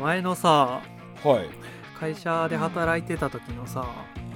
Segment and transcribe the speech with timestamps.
[0.00, 0.80] 前のさ
[1.24, 1.48] はい。
[1.98, 3.80] 会社で働いてた時のさ、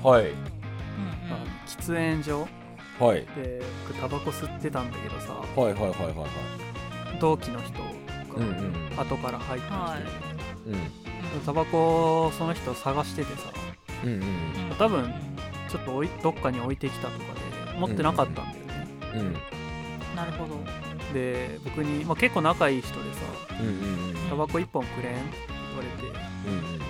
[0.02, 0.26] はい。
[0.26, 2.48] あの喫煙所
[2.98, 3.26] はい。
[3.36, 7.18] で僕タバコ吸ってたんだけどさはいはいはいはいはい。
[7.20, 7.78] 同期の人
[8.96, 9.72] が後から入ってき
[10.72, 13.52] て、タバコをその人探しててさ
[14.04, 14.22] うんうん
[14.78, 15.12] 多分
[15.68, 17.18] ちょっとどっかに置いてきたとか
[17.72, 19.32] で持ってなかったんだよね、うん
[20.16, 20.56] なるほど。
[21.14, 23.20] で僕に、まあ、結構仲いい人でさ
[23.60, 26.06] うんうん「タバコ1本くれん?」って言われて。
[26.46, 26.82] うん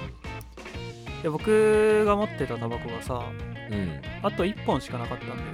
[1.22, 3.22] で僕が持ってたタバコがさ
[3.70, 3.74] うん。
[3.74, 5.52] うんあと1本しかなかったんだよね。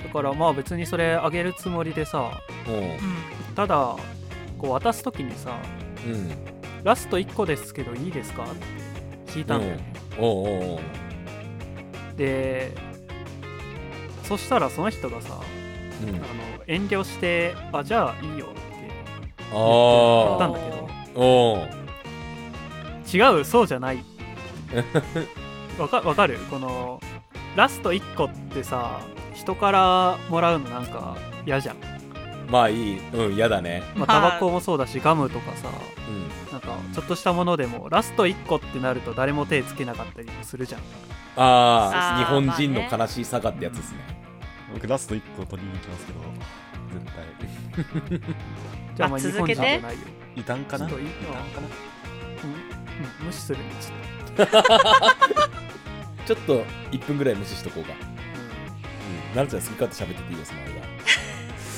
[0.00, 3.54] あだからまあ別にそれあげるつもりでさあうん。
[3.54, 3.96] ただ
[4.58, 5.58] こう渡す時にさ
[6.06, 6.30] うん
[6.84, 8.46] 「ラスト1個ですけどいいですか?」っ
[9.26, 10.80] て聞いたんだよね、おうおうおう。
[12.16, 12.72] で
[14.24, 15.38] そしたらその人がさ
[16.02, 16.08] うん。
[16.08, 16.24] あの
[16.66, 18.60] 遠慮して「あじゃあいいよ」って
[19.50, 20.81] 言ああったんだけど
[21.14, 21.68] おう
[23.12, 23.44] 違う？
[23.44, 24.02] そうじゃない。
[25.78, 26.38] わかわかる？
[26.50, 27.00] この
[27.56, 29.00] ラスト1個ってさ
[29.34, 31.76] 人からもらうのなんか嫌じゃん、
[32.48, 32.98] まあいい。
[33.10, 33.82] うん嫌だね。
[33.94, 35.68] まあ、タバコもそうだしガムとかさ
[36.08, 40.80] うんなんかちょっとしたものでもラスト1個ってなると誰も手つけなかったりもするじゃん。
[41.34, 43.98] あああー日本人の悲しいさがってやつですね。
[44.74, 46.20] 僕ラスト1個取りに行きますけど
[46.92, 48.20] 絶対。
[48.96, 49.98] じゃあまああ日本人じゃ続けてないよ
[50.36, 50.86] 異端かな。
[50.86, 50.98] 異端
[51.54, 51.68] かな。
[52.44, 52.50] うん。
[53.22, 53.26] うん。
[53.26, 53.58] 無視する。
[53.58, 53.64] ね
[54.36, 54.48] ちょっ
[56.26, 57.92] ちょっと 1分ぐらい無視しとこうか。
[57.92, 59.36] と、うん。
[59.36, 60.70] なるちゃん好き勝手喋ってていいよその間。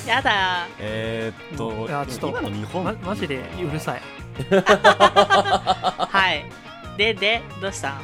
[0.14, 0.66] やだ。
[0.78, 2.83] えー、っといやちょっと今の日本。
[2.83, 4.02] うんまマジでうるさい。
[4.52, 6.44] はい。
[6.96, 8.00] ででどうしたん？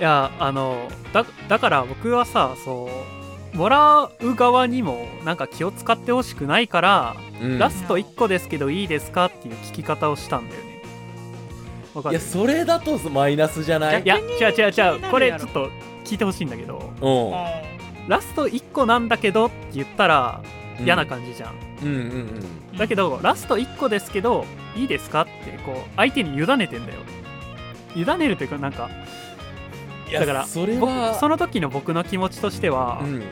[0.00, 3.23] いやあのだだから僕はさそう
[3.54, 7.58] もらう側にもなんか気を使ってほしくないから、うん。
[7.58, 10.82] ラスト1個ですけどいいですかっていう聞き方をしたんだよね。
[11.94, 12.14] わかる？
[12.14, 14.02] いやそれだとマイナスじゃない？
[14.02, 15.70] いや違う違う違うこれちょっと
[16.04, 16.92] 聞いてほしいんだけど。
[17.00, 17.08] う
[18.06, 18.08] ん。
[18.08, 20.42] ラスト1個なんだけどって言ったら
[20.78, 21.94] 嫌な感じじゃん、うんうん
[22.72, 22.76] うん。
[22.76, 24.44] だけどラスト1個ですけど
[24.76, 27.00] いいですかってこう相手に委ねてんだよ。
[27.94, 28.90] 委ねるというかなんか
[30.10, 33.22] いやだからそれ僕はその時の僕の気持ちとしては、うん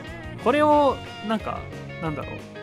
[0.43, 1.59] これをなんか
[2.01, 2.53] なんだろう。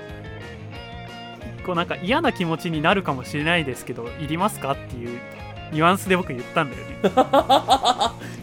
[1.64, 5.20] こうなんか嫌な気持ちになるかもしれないですけどいりますかっていう
[5.72, 7.10] ニュアンスで僕言ったんだよね。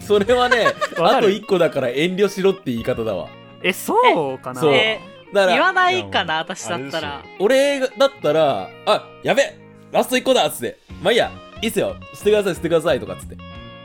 [0.00, 0.66] それはね
[0.98, 3.28] あと1個だから遠慮しろって言い方だわ。
[3.62, 4.60] えそうかな？
[4.60, 4.72] そう。
[4.72, 7.22] から言わないかな私だったら。
[7.38, 9.54] 俺だったらあやべ
[9.92, 10.78] ラスト1個だっつって。
[11.02, 11.96] まあいいやいいっすよ。
[12.14, 13.36] 捨てください捨てくださいとかっつって。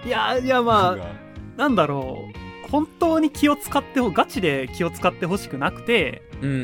[0.06, 2.43] いやいやまあなんだろう
[2.74, 6.58] 本当に気を使ってほガチで気を使ってほしくなくてうんうん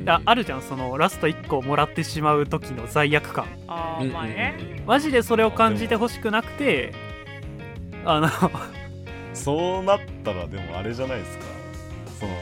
[0.00, 0.10] うん。
[0.10, 3.46] ああるじゃんそのラスト1個もらってしまう時の罪悪感。
[3.68, 4.82] あーうんうんまあね。
[4.84, 6.92] マジでそれを感じてほしくなくて
[8.04, 8.28] あの
[9.32, 11.44] そうなったらでもあれじゃないですか。
[12.18, 12.32] その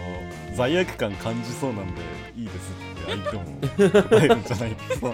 [0.56, 2.00] 罪悪感感じそうなんで
[2.34, 3.44] いいですって相手も
[4.08, 5.10] 答えるんじゃないですか、 う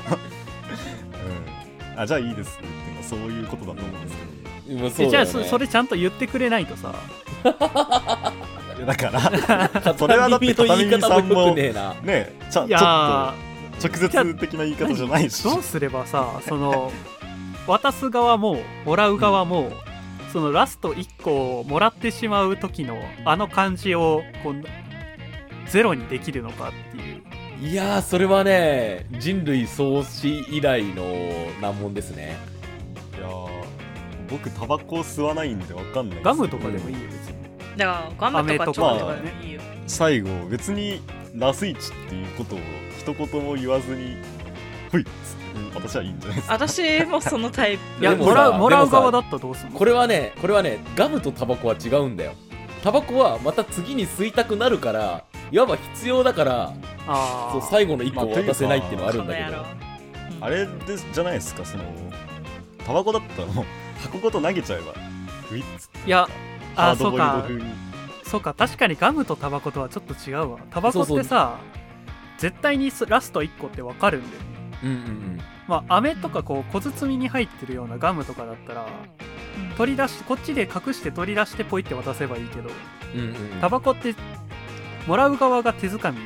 [1.96, 4.22] ん、あじゃあいいですっていうのはそういうことだと思うんですけ
[4.70, 4.74] ど。
[4.74, 4.82] うん。
[4.82, 6.94] まあそうえじゃあそそれちゃんと言ってくれないとさ
[7.44, 11.94] だから片 それはだって耳の言い方も片耳さんもねえな。
[12.02, 13.34] ねちゃいちょっや
[13.80, 15.42] と直接的な言い方じゃないし。
[15.44, 16.92] どうすればさその
[17.66, 19.70] 渡す側ももらう側も、
[20.32, 24.64] そのラスト1個をもらってしまう時のあの感じをこう
[25.66, 27.22] ゼロにできるのかっていう。
[27.60, 31.04] いやーそれはね人類創始以来の
[31.60, 32.36] 難問ですね
[34.30, 37.38] 僕タバコ吸わないんでわかんないガムとかでもいいよ別に。
[37.76, 39.60] だからガムとかチョコとかでもいいよ。
[39.86, 41.00] 最後別に
[41.34, 42.58] ラスイチっていうことを
[42.98, 44.16] 一言も言わずに
[44.90, 45.10] ほいっつって
[45.74, 46.54] 私はいいんじゃないですか。
[46.54, 48.02] 私もそのタイプ。
[48.02, 49.78] いやでもらうもらう側だったらどうすんの？
[49.78, 52.32] これはねこれはねガムとタバコは違うんだよ。
[52.82, 56.74] タバコはまた次に吸いたくなるからいわば必要だから
[57.06, 57.60] あー。
[57.60, 59.78] そう最後の1個をまあ渡せないっていうのはあるんだけど、この野郎
[60.40, 61.84] あれですじゃないですかその
[62.86, 63.64] タバコだったらもう
[63.98, 64.92] 箱ごと投げちゃえば。
[65.48, 66.28] ふいっつっていや
[66.74, 67.64] ハードボイルドあそうか風に。
[68.24, 68.54] そうか。
[68.54, 70.58] 確かにガムとタバコとはちょっと違うわ。
[70.70, 71.58] タバコってさ
[72.38, 74.48] 絶対にラスト1個ってわかるんだよね。
[74.84, 78.86] うんうんまあ飴とかこう小包みに入ってるようなガムとかだったら
[79.76, 82.70] 取り出しこっちで隠して取り出してポイって渡せばいいけど
[83.14, 83.34] うんうんうん。
[83.60, 84.14] タバコって
[85.06, 86.22] もらう側が手づかみで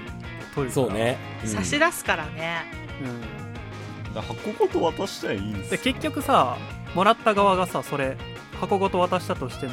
[0.54, 0.86] 取るから。
[0.86, 1.48] そうね、うん。
[1.48, 2.64] 差し出すからね。
[3.02, 4.14] うん。
[4.14, 5.70] だから箱ごと渡しちゃえばいいんですよ。
[5.70, 6.56] で結局さ
[6.94, 8.16] もらった側がさそれ
[8.60, 9.72] 箱ごと渡したとしても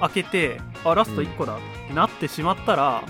[0.00, 1.58] 開けてあラスト1個だっ
[1.88, 3.02] てなってしまったら、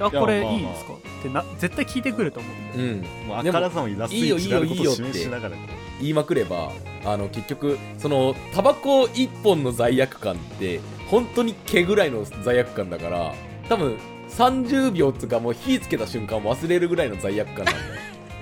[0.00, 0.72] あこれいやまあまあ。
[0.72, 0.92] いですか？
[0.92, 3.28] ってな絶対聞いてくると思うんだようん。
[3.28, 5.62] もうあからさまにラスイチであることを示しながらこ
[6.00, 6.72] 言いまくれば
[7.04, 13.34] あの結局そのタバコ1本の罪悪感って本当に毛ぐらいの罪悪感だから
[13.70, 13.96] 多分
[14.28, 17.86] 30秒つかもう火つけた瞬間忘れるぐらいの罪悪感なんだよ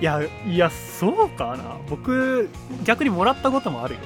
[0.01, 1.77] いやいやそうかな。
[1.89, 2.49] 僕
[2.83, 3.99] 逆にもらったこともあるよ。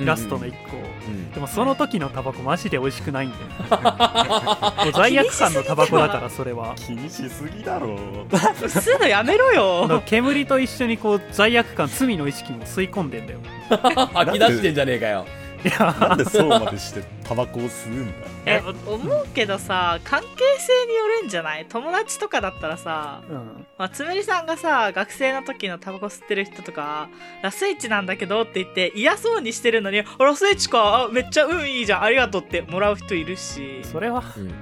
[0.00, 1.30] ラストの1個、うん。
[1.32, 3.44] でもその時のタバコマジで美味しくないんだよ
[4.84, 6.72] もう罪悪感のタバコだからそれは。
[6.72, 7.94] う気にしすぎだろ。
[8.28, 10.02] 吸うのやめろよ。
[10.06, 13.38] 煙と一緒にこう罪悪感罪の意識も吸い込んでんだよ。
[14.14, 15.26] 吐き出してんじゃねえかよ
[15.78, 20.26] なんでそうまでしてタバコを吸うんだ え思うけどさ関係
[20.58, 21.66] 性によるんじゃない？
[21.66, 23.66] 友達とかだったらさうん。
[23.78, 27.08] まあ、つむりさんがさ学生の時のタバコ吸ってる人とか
[27.42, 31.04] ラスイチなんだけどって言って嫌そうにしてるのにあラスイチか？
[31.04, 32.02] あめっちゃうんいいじゃん。
[32.02, 33.80] ありがとうってもらう人いるし。
[33.84, 34.54] それは、うん。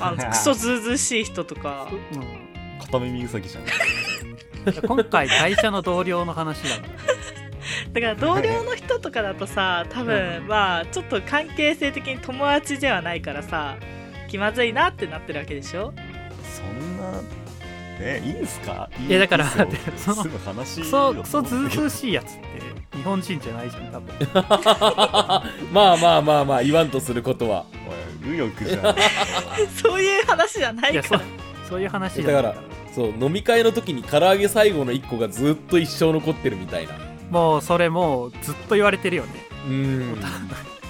[0.00, 1.88] あのクソずうずうしい人とか。
[2.12, 2.78] うん。
[2.80, 3.64] 片耳うさぎじゃん。
[4.86, 6.76] 今回会社の同僚の話だ
[7.92, 13.76] だから同僚の人とかだとさ多分まあちょっと関係性的に友達ではないからさ
[14.28, 15.92] 気まずいなってなってるわけでしょ？
[16.54, 17.20] そんな
[18.00, 18.88] えいいんすか？
[19.00, 19.44] いいやだから
[19.96, 24.14] その話クソよクソずうずうしいやつって日本人じゃないじゃん多分。
[25.72, 27.64] まあまあまあまあ言わんとすることは。
[28.22, 28.96] おい右翼じゃん。
[29.82, 31.20] そういう話じゃないから。
[31.68, 32.54] そういう話じゃないから。
[32.94, 36.94] そう飲み会の時に唐揚げ最後の1個がずっと一生残ってるみたいな
[37.30, 39.30] もうそれもうずっと言われてるよね。
[39.68, 40.18] うん。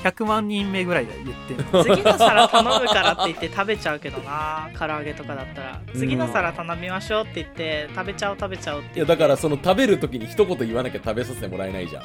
[0.03, 1.83] 100万人目ぐらいで言ってんの。
[1.97, 4.71] 次の皿頼むからって言って食べちゃうけどな。
[4.79, 5.81] 唐揚げとかだったら。
[5.95, 12.03] 次の皿頼みましょうって言って食べちゃおう食べちゃおうっていやだからその食べる時に一言言わなきゃ食べさせてもらえないじゃん。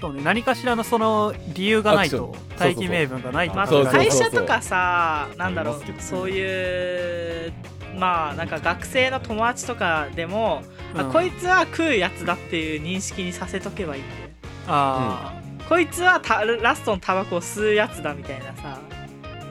[0.00, 2.58] そうね何かしらのその理由がないとアクション。
[2.58, 3.54] 大義名分がないと。
[3.54, 7.52] ま会社とかさなんだろうそういう
[7.98, 10.62] まあなんか学生の友達とかでも、
[10.94, 11.12] あうん。
[11.12, 14.30] こいつは食うやつだっていう認識にさせとけばいいんだよ。
[14.68, 15.32] あ
[15.68, 18.52] こいつはたラストのタバコを吸うやつだみたいなさ。
[18.64, 18.78] あ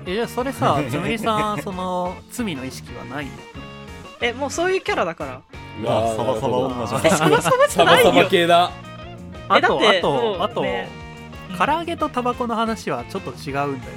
[0.05, 3.27] えじゃあそれさつむりさんその罪の意識はない
[4.21, 5.41] えもうそういうキャラだから。
[5.81, 7.07] うわサバサバ女じゃん。
[7.07, 8.23] えサバサバじサバサゃないよ。
[8.23, 8.71] バ系だ。
[9.47, 10.89] あとあえだってもうとあと、ね。
[11.57, 13.93] 唐揚げとタバコの話はちょっと違うんだよ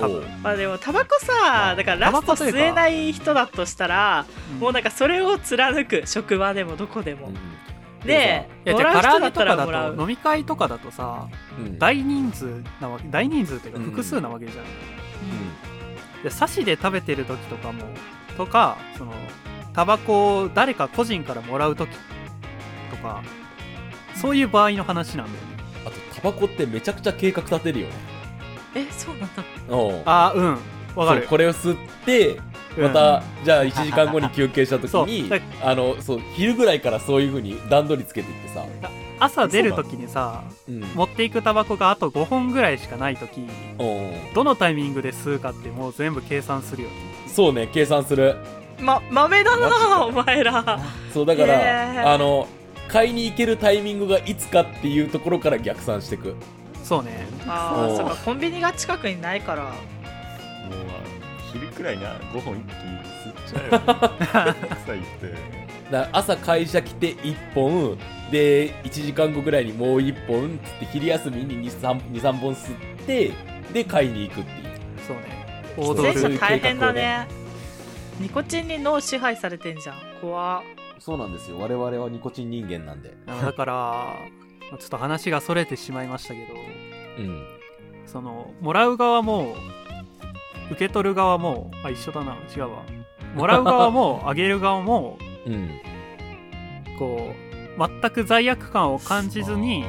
[0.00, 0.22] 多分。
[0.42, 4.58] まあでもタバコさだからラスト吸えない人だとしたらうん。
[4.58, 7.34] もうなんかそれを貫く職場でもどこでも、うん。
[8.06, 9.96] でもらう人だったとからだともらう。
[9.98, 11.78] 飲み会とかだとさうん。
[11.78, 13.84] 大人数なわけ大人数っていうかうん。
[13.86, 14.66] 複数なわけじゃん、う
[16.22, 17.84] で箸で食べてる時とかも
[18.36, 19.12] とかその
[19.72, 21.90] タバコを誰か個人からもらう時
[22.90, 23.22] とか
[24.14, 25.50] そういう場合の話なんだよね。
[25.84, 28.19] んあとタバコってめちゃくちゃ計画立てるよね
[28.74, 30.02] えそうなんだおう。
[30.04, 30.58] ああうん。
[30.96, 31.20] わかる。
[31.20, 32.40] そうこれを吸って
[32.76, 32.82] うん。
[32.84, 35.06] また、じゃあ1時間後に休憩した時 そう。
[35.06, 38.64] にだあのそう昼ぐらいからそういう風に段取りつけていってさ、
[39.18, 43.46] 朝出る時にさうん、持っていくタバコがあと5本ぐらいしかない時
[44.34, 46.88] どのタイミングで吸うかってもう全部計算するよ。
[46.88, 46.94] ね
[47.26, 48.36] そうね計算する。
[48.80, 50.80] ま豆だなお前ら。
[51.12, 52.48] そうだから、あの
[52.88, 56.34] 買いに行けるタイミングがいつかっていうところから逆算していく
[56.90, 57.24] そうね。
[57.46, 59.62] ああそうかコンビニが近くにないから。
[59.62, 59.72] もう
[61.52, 64.54] 昼くらいに5本一気に吸っちゃうよ
[64.84, 65.60] さ言って。
[65.88, 67.96] だ朝会社来て1本
[68.32, 73.30] で1時間後ぐらいにもう1本つって昼休みに23本吸って
[73.72, 74.68] で買いに行くっていう。
[75.06, 75.64] そうね。
[75.76, 77.28] 王道そうルール前者大変だね。
[78.18, 79.96] ニコチンに脳支配されてんじゃん。
[80.20, 80.64] 怖
[80.98, 81.58] そうなんですよ。
[81.60, 83.14] 我々はニコチン人間なんで。
[83.26, 84.16] だから
[84.70, 86.54] まあちょっと話がそれてしまいましたけど
[87.18, 87.46] うん。
[88.06, 89.54] そのもらう側も
[90.70, 92.82] 受け取る側もあ一緒だな違うわ。
[93.34, 95.80] もらう側も あげる側もうん。
[96.98, 97.34] こ
[97.78, 99.84] う全く罪悪感を感じずに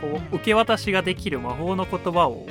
[0.00, 2.46] こう受け渡しができる魔法の言葉を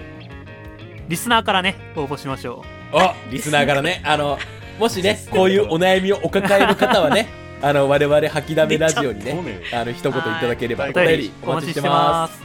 [1.09, 4.01] リスナーからね応募しましょあリスナーからね。
[4.05, 4.37] あの
[4.79, 7.27] もしね こういうお悩みをお抱える方はね
[7.65, 12.37] あの我々吐きだめラジオにねあの一言いただければうお便りおお待ちしててまます。
[12.37, 12.43] す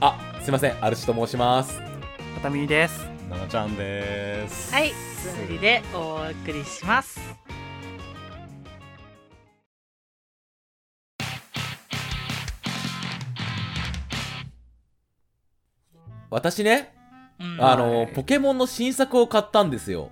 [0.00, 1.80] あすいませんアルチと申します。
[2.36, 3.00] 片耳です。
[3.28, 4.72] ななちゃんです。
[4.72, 7.18] はいつむりでお送りします。
[16.30, 16.94] 私ね
[17.40, 17.56] うん。
[17.60, 18.06] あのはい。
[18.14, 20.10] ポケモンの新作を買ったんですよ。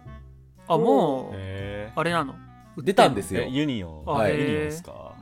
[0.66, 1.34] あもう？
[1.36, 2.34] えあれなの？
[2.78, 3.42] 出たんですよ。
[3.42, 4.04] えユニオン？
[4.04, 4.32] はい。
[4.32, 5.12] ユニオンですか？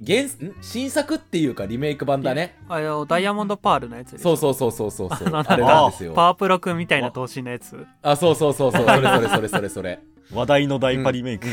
[0.00, 2.56] げ原ん新作っていうかリメイク版だね。
[2.68, 6.14] あのダイヤモンドパールのやつそうそうそうそうそうそうあれなんですよ。
[6.14, 7.86] パワープロくんみたいな頭身のやつ。
[8.02, 8.86] あそうそうそうそう。
[8.86, 9.98] それそれそれそれそれ
[10.32, 11.46] 話題のダイパリメイク。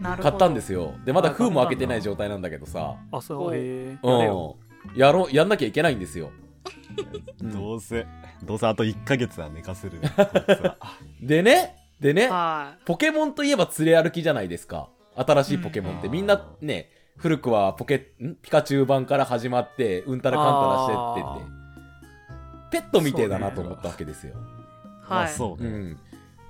[0.00, 0.28] なるほど。
[0.30, 0.92] 買ったんですよ。
[1.04, 2.96] でまだあ封も開けてない状態なんだけどさ。
[3.10, 3.98] あそうへえ。
[4.02, 4.54] う
[4.94, 4.98] ん。
[4.98, 6.30] やろうやんなきゃいけないんですよ。
[7.42, 8.06] うんどうせ
[8.44, 10.00] どうせあと1ヶ月は寝かせる
[11.20, 11.74] でね
[12.04, 14.90] でねはポケモンといえば連れ歩きじゃないですか。
[15.16, 18.36] 新しいポケモンって、うんみんなね古くはポケん？
[18.42, 21.46] ピカチュウ版から始まってうんたらかんたらしてってっ
[22.70, 22.82] て。
[22.82, 24.36] ペットみてえだなと思ったわけですよ、い。
[25.08, 25.24] まはい。
[25.26, 25.98] あそうね、うん。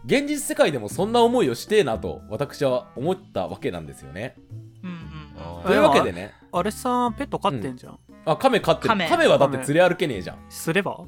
[0.06, 4.34] 現実世界でもそんな思いをしてえなと私は思ったわけなんですよね。
[4.82, 4.96] うんうん
[5.37, 6.32] あというわけでね。
[6.50, 8.88] あれさんペット飼ってんじゃん、あカメ飼ってる。
[8.88, 9.08] 亀。
[9.08, 10.38] カメはだって連れ歩けねえじゃん。
[10.49, 11.04] すれば？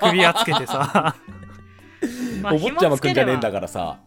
[0.00, 1.14] 首輪つけてさ
[2.44, 3.98] お坊ちゃまくんじゃねえんだかからさ。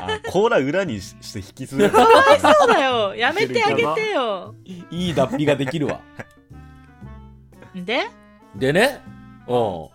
[0.00, 1.90] あ甲羅裏にしして引きずる。
[1.90, 3.14] かわいそうだよ。
[3.14, 4.54] やめてあげてよ。
[4.90, 6.00] いい脱皮ができるわ。
[7.74, 8.06] で？
[8.56, 9.00] でね
[9.46, 9.54] うん。
[9.54, 9.92] こ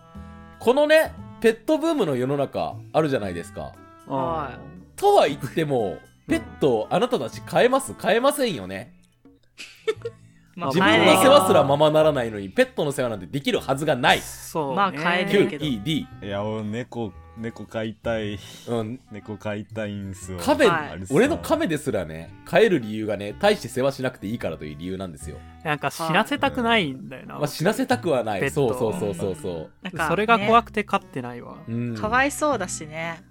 [0.66, 3.72] のねペットブームの世の中あるじゃないですか。
[4.06, 4.58] は
[4.96, 7.94] とは言ってもペットあなたたち飼えます？
[7.94, 8.94] 飼えませんよね。
[10.56, 14.20] まあ、自分の世話すらままならないのにペットの世話なんてできるはずがない。
[14.20, 15.64] そう、ね、まあ飼えるけど。
[15.64, 18.38] QED いや俺猫猫飼いたい。
[18.68, 19.00] うん。
[19.10, 20.38] 猫飼いたいんすよ。
[20.38, 21.04] カメ、はい。
[21.10, 28.50] 俺のカメですらね飼える理由がね大して世話しなくていいからという理由なんですよ、なんか死なせたくないんだよな、まあ、死なせたくはない。
[28.50, 29.70] そうそうそうそうそう。
[29.82, 31.94] なんかそれが怖くくて飼ってないわ、うん。
[31.94, 33.22] かわいそうだしね。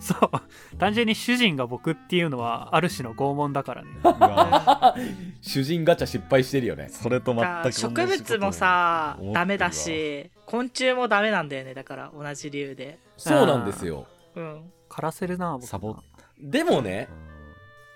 [0.00, 0.76] そう。
[0.78, 3.90] 単純に主人が僕っていうのはある種の拷問だからね。
[4.02, 4.94] う わ
[5.40, 6.88] 主人ガチャ失敗してるよね。
[6.88, 11.74] それと全く同じ植物もさダメだし昆虫もダメなんだよね。
[11.74, 12.98] だから同じ理由で。
[13.16, 14.06] そうなんですよ。
[14.34, 14.70] うん。
[14.88, 15.66] 枯らせるな僕。
[15.66, 15.96] サボ。
[16.40, 17.32] でもねうん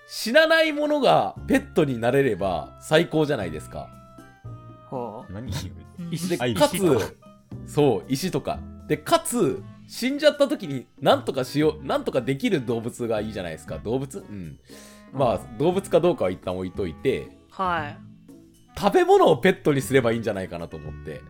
[0.09, 3.89] 死なないものがペットになれれば最高じゃないですか。
[4.89, 5.33] ほう。
[5.33, 5.51] 何
[5.99, 6.03] う？
[6.03, 6.77] ん石かつ
[7.65, 8.59] そう石とか。
[8.87, 13.79] でかつ死んじゃった時に何とかしよう何とかできる動物がいいじゃないですか。
[13.79, 14.19] 動物？
[14.19, 14.59] うん。
[15.13, 17.97] まあ動物かどうかは一旦置いといてはい。
[18.77, 21.21] 食べ物をペットにすればいいんじゃないかなと思って。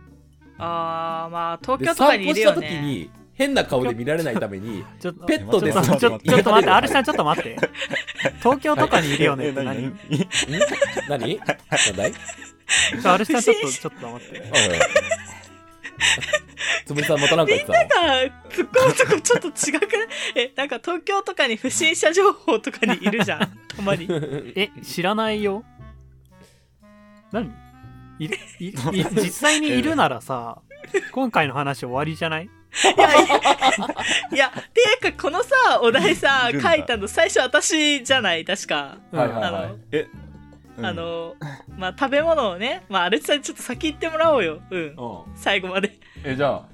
[0.58, 7.56] あーまあ東で京とか散歩したにいるよね時に変な顔で見られないために ペットでちょちょっとちょっと待ってアルシさんちょっと待って。
[8.40, 9.76] 東京とかにいるよねえって何？
[11.08, 11.38] 何ん？
[11.38, 11.38] 何？
[11.38, 12.12] なんだい
[13.04, 14.42] アルシさんちょっとちょっと待って
[16.86, 19.52] つむりさんまたなんか言ってたのなんか突っ込むとこちょっと違
[19.88, 23.40] くないえなんか東京とかに不審者情報とかにいるじゃん。
[23.76, 24.06] たまに。
[24.56, 25.64] え知らないよ。
[27.32, 27.52] 何？
[28.18, 28.74] いるいい
[29.12, 30.58] 実際にいるならさ
[31.12, 32.44] 今回の話終わりじゃない？
[32.46, 33.36] いやいや
[34.32, 38.44] いやていうかこのさお題さ書いたの最初私じゃない？
[38.44, 38.98] 確か。
[39.12, 39.44] はいはいはい。
[39.44, 40.27] あのえうん
[40.82, 41.34] あの
[41.76, 44.60] まあ食べ物をねまあアルチさんにちょっと先言ってもらおうよ。
[44.70, 44.80] うん。
[44.80, 44.94] うん。
[45.36, 45.98] 最後まで。
[46.24, 46.68] えじゃあ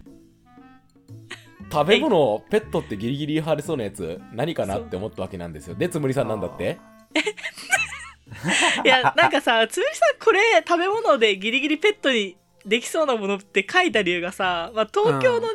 [1.73, 5.75] 食べ物ペットってギリギリ貼れそうなやつ何かなって思ったわけなんですよ。
[5.75, 6.79] でつむりさんなんだって？
[8.85, 15.47] いやなんかさつむりさんこれ食べ物でギリギリペットにできそうなものって書いた理由がさ、まあ、東京のね、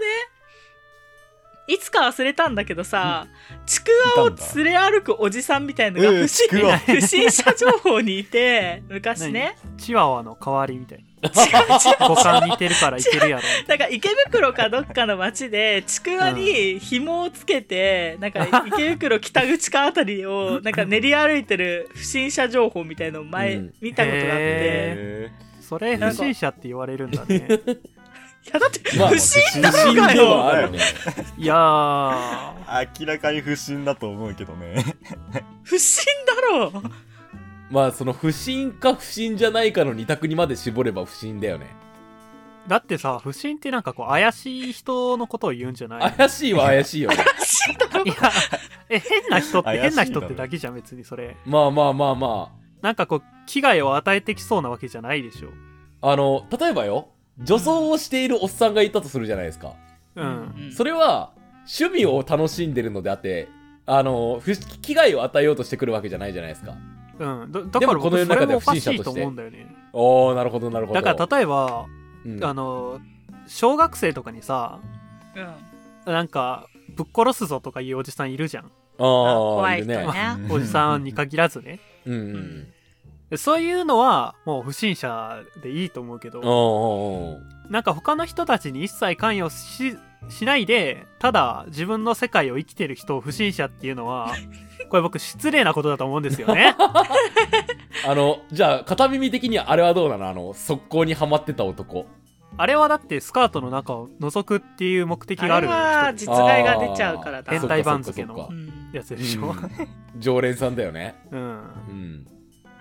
[1.70, 3.28] いつか忘れたんだけどさ、
[3.68, 6.48] ちくわを連れ歩くおじさんみたいのがうん不審,、
[6.88, 9.56] 不審者情報にいて昔ね。
[9.78, 11.30] チワワの代わりみたいな。
[11.30, 12.10] 違う違う。
[12.10, 13.44] 五感似てるからいけるやろ。
[13.68, 23.74] なんか池袋かどっかの町でちくわに紐をつけて、なんか池袋北口かあたりを なんか練り歩いてる不審者情報みたいのを前、うん。
[23.80, 25.32] 見たことがあって。
[25.62, 27.36] それ不審者って言われるんだね。
[27.38, 27.99] い
[28.54, 30.80] やだってまあ不審だ不審でろうがよ、はあるね。
[31.38, 32.56] いや
[33.00, 34.84] 明らかに不審だと思うけどね。
[35.64, 36.72] 不審だろう。
[37.72, 41.68] まあその不審か不審じゃないかの二択にまで絞れば不審だよね。
[42.68, 47.18] だってさ不審ってなんかこう怪しい人のことを言うんじゃない怪しいは怪しいよね。
[47.38, 48.16] 不審だろいや
[48.90, 51.38] え変な人って変な人ってだけじゃん別にそれ。
[51.46, 52.52] まあまあまあま
[52.82, 55.50] なんかこう危害を与えてきそうなわけじゃないでしょ。
[56.02, 59.74] ああの例えばよ女装をしているおっさんがいたとするじゃないですか。
[60.16, 63.48] うん、それは趣味を楽しんでるのであって
[63.86, 66.76] あの不危害を与えようとしてくるわけじゃないじゃないですか。
[67.20, 69.22] うん、だだからでもこの世僕それの中で不審者として。
[69.22, 69.76] 思うんだよね。
[69.94, 71.02] おおなるほどなるほど。
[71.02, 71.86] だから例えば、
[72.26, 72.44] うん。
[72.44, 73.00] あの
[73.48, 74.80] 小学生とかにさ
[76.06, 76.14] うん。
[76.14, 78.66] なんかぶっ殺すぞとかいうおじさんいるじゃん。
[78.66, 80.04] あ怖いあいるね。
[80.04, 81.80] 人ねおじさんに限らずね。
[82.06, 82.79] うんうんで
[83.38, 89.98] そういうのはもう不審者でいいと思うけどなんか他の人たちに一切関与し
[90.30, 94.34] しないでただ自分の世界を生きてる人を不審者っていうのは
[94.90, 96.76] これ僕失礼なことだと思うんですよね。
[98.08, 100.30] あのじゃあ片耳的にはあれはどうなの？
[100.30, 102.08] あの速攻にはまってた男。
[102.58, 107.52] あれはだってスカートの中を覗くっていう目的があるあれは人実害が出ちゃうからだ。
[107.52, 108.50] 変態番付の
[108.92, 109.56] やつでしょ、うん。
[110.18, 111.16] 常連さんだよね。
[111.32, 111.42] うん。
[111.42, 111.46] う
[111.92, 112.39] ん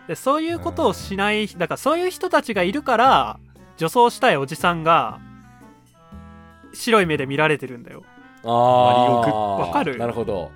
[0.08, 3.38] でそういうことをしないだからそういう人たちがいるから
[3.76, 5.20] 女装したいおじさんが
[6.74, 8.02] 白い目で見られてるんだよ。
[8.44, 9.96] ああわかる？
[9.98, 10.50] なるほど。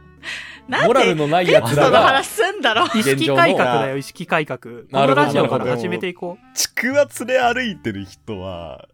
[0.68, 4.58] なんモラルでのないやつらがの話すんだろ 意識改革だよ意識改革。
[4.58, 8.86] このラジオから始めていこちくわ連れ歩いてる人は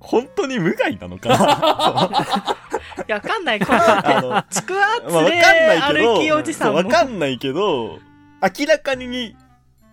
[0.00, 1.36] 本当に無害なのかな？
[3.02, 3.60] いやわかんない。
[3.60, 4.86] この あのちくわ
[5.22, 5.42] 連れ
[5.80, 6.76] 歩きおじさんも。
[6.78, 7.98] わかんないけど
[8.58, 9.34] 明らかに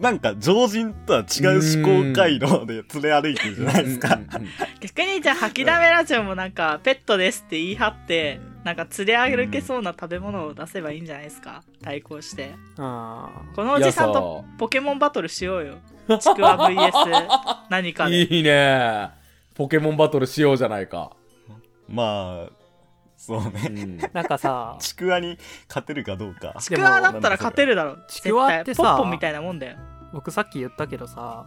[0.01, 4.20] なんか常人とは違う思考回路で連れ歩いてるじゃないですか。
[4.79, 11.63] 逆にじゃあ吐きだめラジオもなんかペットですって言い張ってなんか連れ歩けそうな食べ物を出せばいいんじゃないですか。
[11.84, 12.55] 対抗して。
[12.75, 12.84] こ
[13.63, 15.77] のおじさんとポケモンバトルしようよ。
[16.20, 16.91] ちくわ VS
[17.70, 18.24] 何かで。
[18.24, 19.10] いいね。
[19.53, 21.12] ポケモンバトルしようじゃないか、
[21.88, 22.60] まあ
[23.21, 25.37] そううねん、ーなんかさ ちくわに
[25.67, 26.55] 勝てるかどうか。
[26.59, 27.97] ちくわだったら勝てるだろ。
[28.07, 29.77] ちくわってさポッポみたいなもんだよ。
[30.11, 31.45] 僕さっき言ったけどさ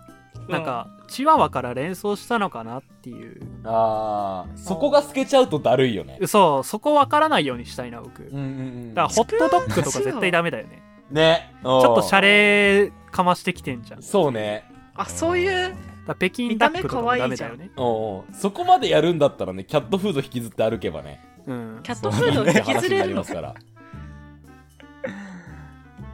[0.49, 3.40] うなんかチワワから連想したのかなっていう。
[3.64, 6.21] あーそこが透けちゃうとだるいよね。
[6.28, 8.23] そうそこわからないようにしたいな僕。
[8.23, 8.95] うんうんうん。
[8.95, 10.81] だからホットドッグとか絶対ダメだよね。
[11.11, 11.54] ね。
[11.59, 14.02] ちちょっとシャレかましてきてんじゃん。
[14.02, 14.64] そうね。
[14.95, 15.75] あそういう
[16.07, 17.71] ら北京ダックとかもダメだよね。
[17.76, 21.81] そこまでやるんだったらねキャットフード引きずって歩けばねうん。
[21.83, 22.77] キャットフードを引きずれるの。
[22.77, 23.55] 話になりますから。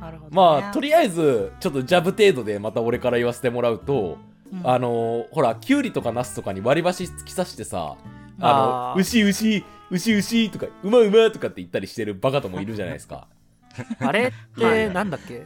[0.01, 4.19] なるほどね、まあとりあえずちょっとジャブ程度でまた俺から言わせてもらうと、
[4.53, 4.61] うん。
[4.69, 7.97] あのーほらキュウリとかナスとかに割り箸突き刺してさ
[8.41, 13.29] あの牛牛牛牛とかうまうまとかって言ったりしてるバカともいるじゃないですか。
[14.01, 15.43] あれってなんだっけ？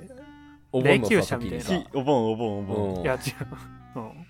[0.72, 1.78] お盆のさ時に車みたいさ。
[1.78, 2.94] き、お盆お盆お盆。
[2.96, 3.02] うん。
[3.02, 3.16] いや違
[3.96, 4.26] う、うん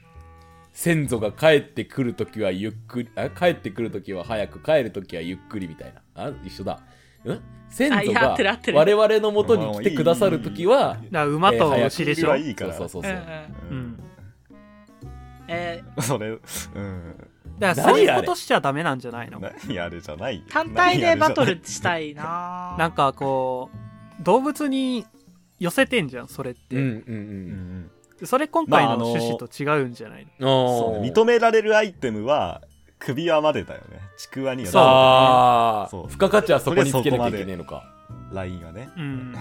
[0.74, 6.02] 先祖が帰ってくるときはゆっくりあ帰ってくるときは早く帰るときはゆっくりみたいな。
[6.16, 6.80] あ一緒だ。
[7.24, 7.40] ん？
[7.70, 8.36] 先祖が
[8.74, 13.24] 我々のもとに来てくださるときは馬と牛でしょ、はいいからそうそうそううんそう。
[13.70, 14.00] うんうん。
[15.48, 16.40] えそれうん。
[17.58, 19.38] だからそういうことしちゃダメなんじゃないの？
[19.40, 22.74] 何あれじゃない単体でバトルしたいな。
[22.78, 23.70] なんかこ
[24.20, 25.06] う動物に
[25.60, 26.82] 寄せてんじゃんそれって、うん。
[26.82, 27.90] うんうん
[28.22, 32.62] それ今回の趣旨と違うんじゃないの、そうおー認められるアイテムは
[32.98, 34.00] 首輪までだよね。
[34.16, 36.06] ちくわにはそうあそう。
[36.06, 37.82] あ付加価値はそこにつけなきゃいけねえのか。
[38.32, 38.88] ラインがね。
[38.96, 39.34] うん。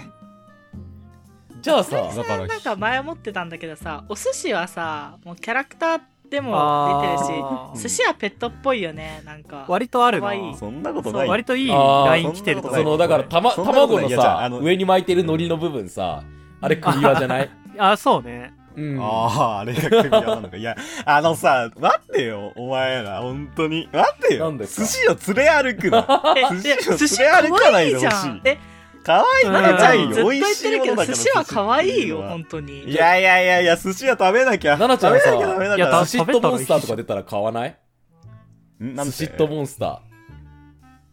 [1.62, 9.66] じゃあさだからなんか前思ってたんだけどさお寿司はさもうキャラクターでも出てるし寿司はペットっぽいよねなんか。
[9.70, 10.34] 割とあるな。
[10.58, 11.28] そんなことない。
[11.30, 16.24] 割といいライン来てるとそのだからたま卵のさ上に巻いてる海苔の部分さ
[16.60, 17.50] あれ首輪じゃない？
[17.78, 19.00] あそうねうん。
[19.02, 20.58] あああれが首輪なのか。
[20.58, 23.22] いやあのさ待ってよお前ら。
[23.22, 23.90] 本当に。
[23.92, 24.46] 待ってよ。
[24.46, 24.88] なんですか。
[24.88, 26.24] 寿司を連れ歩くな。
[26.38, 26.42] え
[26.98, 28.10] 寿司を連れ歩かないでほしい。
[28.10, 28.42] 可愛いじゃん。
[28.46, 28.58] え？
[29.06, 32.84] 可愛いうんなななちゃんずっと言美味しってるけどいものだから寿司は可愛いよ本当に。
[32.90, 34.78] いやいやいやいや寿司は食べなきゃ。
[34.78, 37.78] 奈々ちゃんさ食べなきゃダメだか寿司ットモンスターとか出たら買わない？
[38.80, 40.02] 寿司ットモンスタ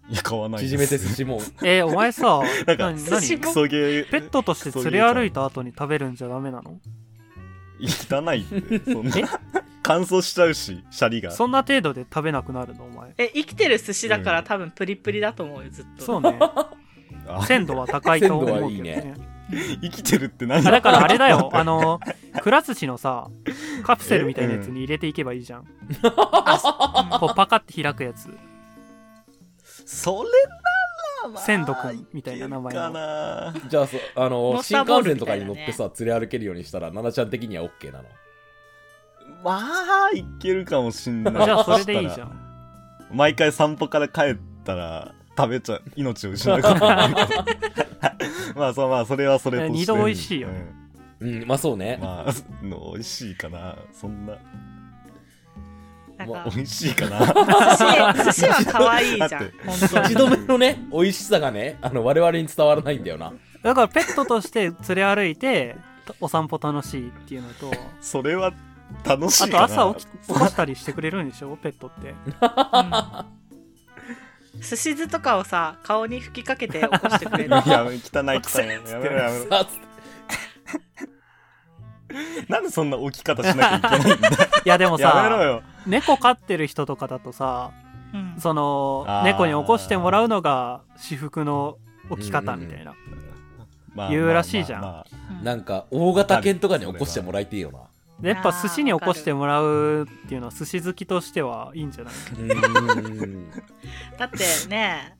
[0.09, 3.05] いや買わないー縮めて寿司モンえお前さ なんか何？
[3.05, 3.21] 何？
[3.21, 4.11] 寿司もクソゲー。
[4.11, 6.77] ペットとして連れ歩いた後に食べるんじゃダメなの？
[7.87, 8.93] 汚いって。
[8.93, 9.25] そんなえ？
[9.83, 11.31] 乾燥しちゃうしシャリが。
[11.31, 13.15] そんな程度で食べなくなるのお前。
[13.19, 16.05] え生きてる寿司だから多分プリプリだと思うよずっと。
[16.05, 16.39] そうね。
[17.27, 19.15] あ鮮度は高いと思うけど鮮度はいいね。
[19.83, 20.67] 生きてるって何？
[20.67, 21.51] あだからあれだよ。
[21.53, 21.99] あの
[22.43, 23.29] くら寿司のさ
[23.83, 25.65] カプセルみたいなやつに入れていけばいいじゃん。
[25.65, 28.29] こうパカって開くやつ。
[29.87, 30.27] それな
[31.25, 31.43] らまあ。
[31.43, 32.81] 鮮度くんみたいな名前の。
[32.81, 33.55] かな。
[33.69, 38.05] じゃあそあの新幹線とかに乗ってみさ連れ歩けるようにしたら奈々ちゃん的には OK なの？
[39.43, 41.45] まあいけるかもしんない。
[41.45, 42.29] じゃあそれでいいじゃん。
[42.29, 42.33] ん
[43.13, 47.09] 毎回散歩から帰ったら食べちゃう命を失うから
[48.55, 49.77] まあそうまあそれはそれとして。
[49.77, 50.73] え二度美味しいよね。
[51.21, 51.47] うん。
[51.47, 51.99] まあそうね。
[52.01, 53.77] うんまあの美味しいかな。
[53.93, 54.37] そんな
[56.27, 56.51] なんか。
[56.55, 57.19] 美味しいかな。
[58.15, 59.31] 寿司寿司は可愛いじゃん
[59.67, 60.07] 本当に。
[60.07, 63.33] 一度目のね美味しさがねあの我々に伝わらないんだよな。
[63.63, 65.77] だからペットとして連れ歩いて
[66.21, 67.73] お散歩楽しいっていうのと。
[68.01, 68.53] それは
[69.05, 69.75] 楽しあといかな。
[69.91, 71.57] 朝起き起こしたりしてくれるんでしょ？
[71.57, 72.11] ペットって。
[72.11, 72.17] うん。
[74.61, 78.27] 寿司酢とかをさ顔に吹きかけて起こしてくれるいや汚い汚い。
[78.91, 79.49] やめろやめろ。
[79.49, 79.67] さ
[82.49, 84.29] なんでそんな置き方しなきゃいけないんだ？
[84.65, 85.63] いやでもさよ。
[85.87, 87.71] 猫飼ってる人とかだとさ
[88.13, 88.35] うん。
[88.39, 91.79] その猫に起こしてもらうのが至福の
[92.17, 92.95] 起き方みたいな、
[93.95, 94.81] まあ言うらしいじゃん。
[94.83, 95.45] まあまあまうん。
[95.45, 97.79] なんか大型犬とかに起こしてもらいてえよな。
[98.21, 102.15] でやっぱ寿司に起こしてもらうっていうのは寿司好きとしてはいいんじゃない？
[102.43, 103.51] うん。
[104.19, 105.17] だってね。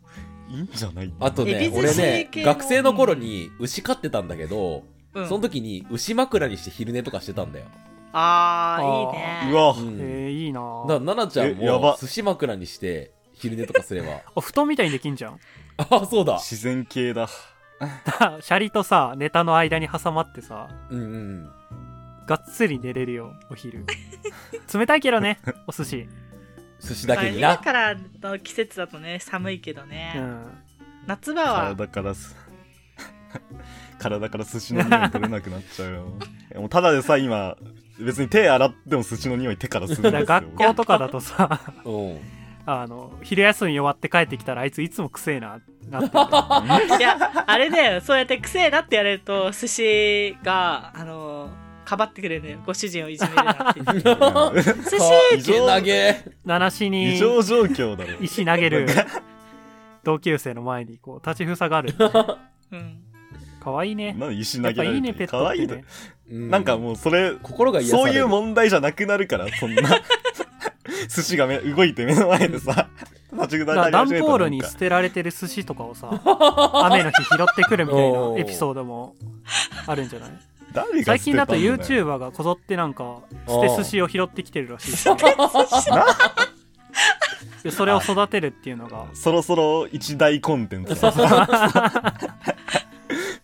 [0.51, 1.13] いいんじゃない？
[1.21, 7.67] あとね俺ね学生の頃に牛飼ってたんだけど、うんその時に牛枕にして昼寝とかしてたんだよ。
[8.13, 9.53] あーいいあね。
[9.53, 9.71] うわ。
[9.73, 9.99] うん。
[10.01, 10.61] えー、いいな。
[10.61, 11.93] だから奈々ちゃんえやば。
[11.93, 14.23] も寿司枕にして昼寝とかすれば。
[14.35, 15.39] あ布団みたいにできんじゃん。
[15.79, 16.35] ああそうだ。
[16.35, 17.29] 自然系だ。
[17.29, 21.51] シャリとさネタの間に挟まってさうんうん
[22.27, 23.87] がっつり寝れるよお昼。
[24.73, 26.09] 冷たいけどねお寿司。
[26.81, 30.63] 寿司だけにまあな今からの季節だとね寒いけどね、うん。
[31.07, 31.75] 夏場は。
[31.75, 32.37] 体からす
[33.99, 36.05] 体から寿司の匂い取れなくなっちゃうよ。
[36.57, 37.57] もうただでさ今
[37.99, 40.27] 別に手洗っても寿司の匂い手からするんですよ。
[40.27, 41.91] 学校とかだとさう。
[41.91, 42.19] ん
[42.67, 46.17] あの昼休み終わって帰ってきたらあいついつもくせえなってなって
[46.99, 48.01] いやあれだよ。
[48.01, 51.51] そうやってくせえなって言われると寿司があの
[51.85, 52.59] かばってくれるのよ。
[52.65, 58.87] ご主人をいじめるなって寿司異常投げ七し異に常状況だろ石投げる
[60.05, 61.95] 同級生の前にこう立ちふさがる
[62.71, 63.10] うん
[63.61, 64.13] かわいいね。
[64.19, 65.85] なんで石投げられてねペットっかわいいね
[66.29, 68.09] なんかもうそれ心が癒される。
[68.11, 69.83] そういう問題じゃなくなるからそんな。
[71.09, 72.89] 寿司がめ動いて目の前でさ
[73.33, 76.11] 立ち段ボールに捨てられてる寿司とかをさ
[76.85, 79.15] 雨の日拾ってくるみたいなエピソードも
[79.87, 81.05] あるんじゃない？
[81.05, 83.19] 最近だと YouTuber がこぞってなんか
[83.49, 84.93] 捨て寿司を拾ってきてるらしい
[87.63, 89.07] でそれを育てるっていうのが。
[89.15, 91.13] そろそろ一大コンテンツだ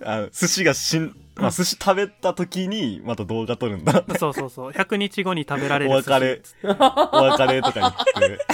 [0.07, 4.05] あの寿司がしん、まあ、寿司食べた時にまた動画撮るんだ。
[4.19, 4.73] そうそうそう。
[4.73, 6.43] 100日後に食べられるお寿司別れ。
[6.63, 7.93] お別れとか言っ
[8.37, 8.47] て。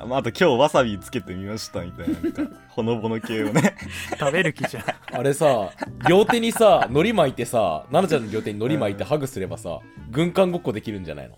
[0.00, 3.76] あまあ、あと今日わさびつけてみましたみたいななんかほのぼの系をね。
[4.18, 4.84] 食べる気じゃん。
[5.12, 5.72] あれさ
[6.08, 11.36] 両手にさ海苔巻いてさ奈々ちゃんの両手に海苔巻いてハグすればさ軍艦ごっこできるんじゃないの？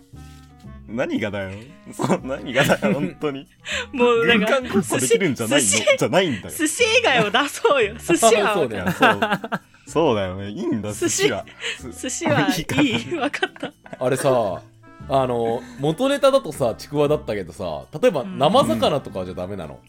[0.90, 1.50] 何がだよ？
[1.92, 2.94] そ う何がだよ？
[2.94, 3.46] 本当に。
[3.92, 4.68] もうなんかで
[5.08, 5.66] きるんじゃないの？
[5.68, 6.54] 寿司じゃないんだよ。
[6.56, 7.94] 寿司以外を出そうよ。
[7.98, 9.20] 寿司はそうだよそう。
[9.86, 10.50] そうだよね。
[10.50, 11.30] いいんだ寿司。
[11.30, 11.44] は
[11.78, 12.64] す寿司はいい。
[12.64, 13.72] からい分かった。
[13.98, 14.62] あれさ
[15.08, 18.38] あの元ネタだとさちくわだったけどさ例えばうん。
[18.38, 19.80] 生魚とかじゃダメなの、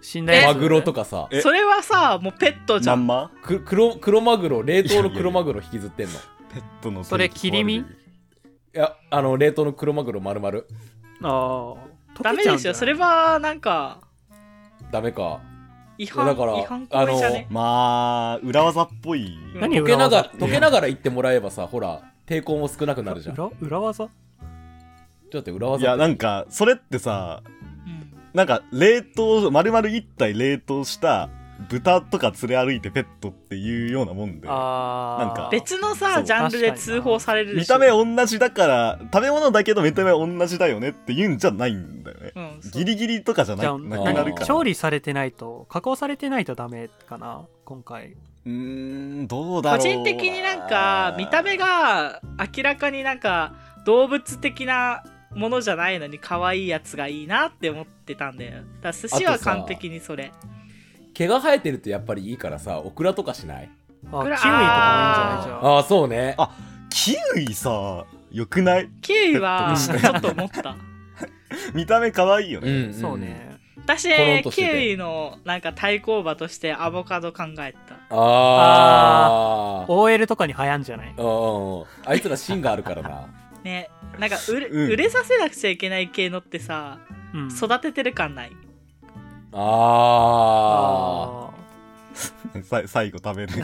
[0.00, 0.54] 死んだやつ。
[0.54, 1.28] マグロとかさ。
[1.30, 3.06] えそれはさもうペットじゃん。
[3.06, 3.30] まんま？
[3.42, 6.12] く黒黒マグロ冷凍の黒マグロ引きずってんの？
[6.12, 6.16] い
[6.54, 7.84] ペットのそれ切り身？
[8.72, 10.58] やあの冷凍の黒マグロ丸々。
[11.22, 12.74] ああダメでしょ。
[12.74, 13.98] それはなんか。
[14.90, 15.40] ダメか。
[15.98, 16.26] 違反？
[16.26, 17.46] だから違反行為じゃね？
[17.50, 19.38] まあ裏技っぽい。
[19.60, 23.36] 何溶けながら溶けながら言ってもらえばさほら抵抗も少なくなるじゃん。
[23.36, 24.04] ちょ裏裏技？
[24.04, 24.08] っ
[25.30, 27.42] と待って裏技いやなんかそれってさ
[27.86, 28.12] うん。
[28.32, 31.28] なんか冷凍丸々一体冷凍した
[31.68, 34.48] 豚とか連れ歩いてペットっていうようなもんで。
[34.48, 35.48] ああなんか。
[35.50, 37.78] 別のさジャンルで通報されるでしょ。
[37.78, 42.32] 見た目同じだから食べ物だけど見た目同じだよねって言うんじゃないんだよね。
[42.34, 44.46] うんギリギリとかじゃなじゃあなくなる何から。
[44.46, 48.16] 調理されてないと加工されてないとダメかな今回。
[48.44, 48.52] うー
[49.22, 49.78] んどうだろう。
[49.78, 52.20] 個人的になんか見た目が
[52.56, 58.52] 明らかになんか動物的なものじゃないのに可愛いやつがいいなって思ってたんだよ。
[58.52, 60.32] だから寿司は完璧にそれ
[61.14, 63.70] 毛が生えてるとやっぱりいいからさオクラとかしない？
[64.10, 64.48] あキウイとかもいいんじゃ
[65.36, 65.44] ない？
[65.44, 65.74] じゃあ。
[65.76, 66.34] ああそうね。
[66.38, 66.50] あ
[66.90, 68.88] キウイさよくない？
[69.02, 70.76] キウイは ちょっと思った。
[71.74, 72.94] 見た目可愛いようね、ん、ん。
[72.94, 73.52] そうね。
[73.84, 74.08] 私
[74.52, 77.94] キウイのなんか対抗馬としてアボカド考えた。
[78.10, 81.14] ああ OL とかに流行んじゃない？
[81.16, 81.86] うんうんうん。
[82.06, 83.26] あいつら芯があるからな。
[83.64, 84.90] ねなんか売れ,、うん。
[84.90, 86.98] 売れさせなくちゃいけない系のってさ
[87.34, 87.48] うん。
[87.48, 88.52] 育ててる感ない？
[89.52, 93.52] ああ さ最後食べる。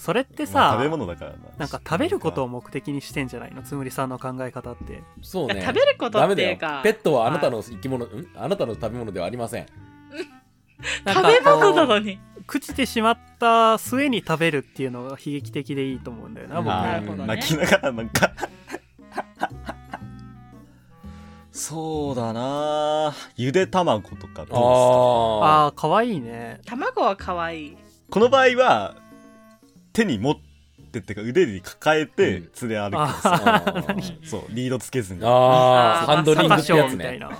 [0.00, 1.36] それってーまあさ食べ物だからな。
[1.56, 3.62] なんか食べることを目的にしてんじゃないの？
[3.62, 4.84] つむりさんの考え方って。
[4.84, 5.62] ーそうね。
[5.62, 6.80] 食べることダメだよっていうか。
[6.82, 8.26] ペットはあなたの生き物、ん？
[8.36, 9.66] あなたの食べ物ではありません。
[11.06, 12.14] 食べ物なこのに。
[12.14, 16.66] う朽ちてしまった末に食べるっていうのが悲劇的でいいと思うんだよな僕。
[16.66, 17.26] なるほどね。
[17.28, 18.32] 泣きながらなんか
[21.56, 23.14] そうだな。
[23.36, 24.56] ゆで卵とかどうですか？
[24.56, 24.56] あ
[25.62, 26.60] ああーかわいいね。
[26.66, 27.76] 卵は可愛い。
[28.10, 28.96] この場合は
[29.92, 30.34] 手に持っ
[30.90, 32.68] てってか腕に抱えてうん。
[32.68, 33.86] 連れ歩くんあですよ、ー。
[33.86, 35.20] 何 そうリードつけずに。
[35.24, 35.28] あ
[36.02, 36.96] あハンドリングってやつね。
[36.96, 37.30] みたいな。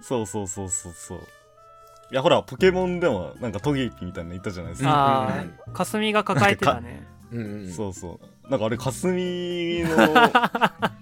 [0.00, 1.18] そうそうそうそうそう。
[2.10, 7.06] いやほらポケモンでもなんかトゲピみたいなのいたじゃないですか、あうんうんあ霞が抱えてたね。
[7.30, 7.72] うんうん。
[7.72, 9.96] そうそうなんかあれ霞の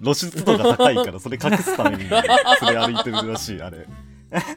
[0.03, 2.21] 露出度が高いからそれ隠すために連れ
[2.79, 3.87] 歩いてるらしいあれ。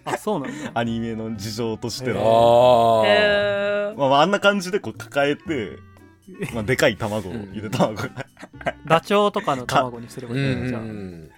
[0.04, 0.72] あそうなんだ。
[0.74, 3.08] アニメの事情としてあは、ー。
[3.08, 3.98] へー。
[3.98, 5.80] まあ、まああんな感じでこう抱えて
[6.54, 7.50] まあ、でかい卵を、うん。
[7.54, 7.96] ゆで卵。
[7.96, 8.10] が
[8.86, 10.82] ダチョウとかの卵にすればうんいいんじゃん。
[10.82, 11.30] うん。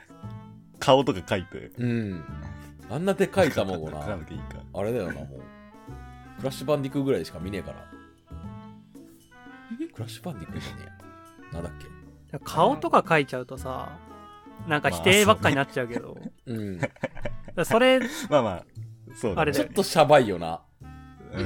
[0.80, 1.72] 顔とか描いて。
[1.78, 2.24] うん。
[2.90, 4.00] あんなでかい卵な。
[4.00, 4.58] なきゃいいか。
[4.74, 5.28] あれだよなもう。
[6.40, 7.86] クラッシュバンディクーぐらいしか見ねえから。
[9.94, 10.93] クラッシュバンディクーじゃねえや
[11.54, 12.40] なんだっけ？
[12.44, 13.98] 顔とか描いちゃうとさ、
[14.68, 16.80] なんか否定ばっかになっちゃうけど、うん。
[16.80, 16.94] だか
[17.56, 18.66] らそれ、 まあまあ
[19.16, 20.62] そうだあれちょっとシャバいよな。
[21.34, 21.44] うん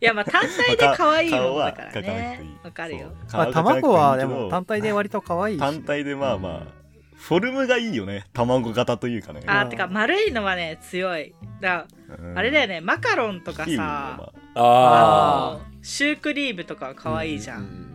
[0.00, 2.40] いやまあ単体で可愛いものだからね。
[2.42, 3.12] いわかるよ。
[3.26, 3.42] そう。
[3.42, 5.60] まあ、卵はでも単体で割と可愛いし。
[5.60, 6.82] 単体でまあまあ
[7.16, 8.24] フォルムがいいよね。
[8.32, 9.42] 卵型というかね。
[9.46, 11.34] あてか丸いのはね強い。
[11.60, 11.86] だ
[12.18, 12.38] うん。
[12.38, 17.91] あれだよねマカロンとかさまああシュークリームとかは可愛いじゃん、んえ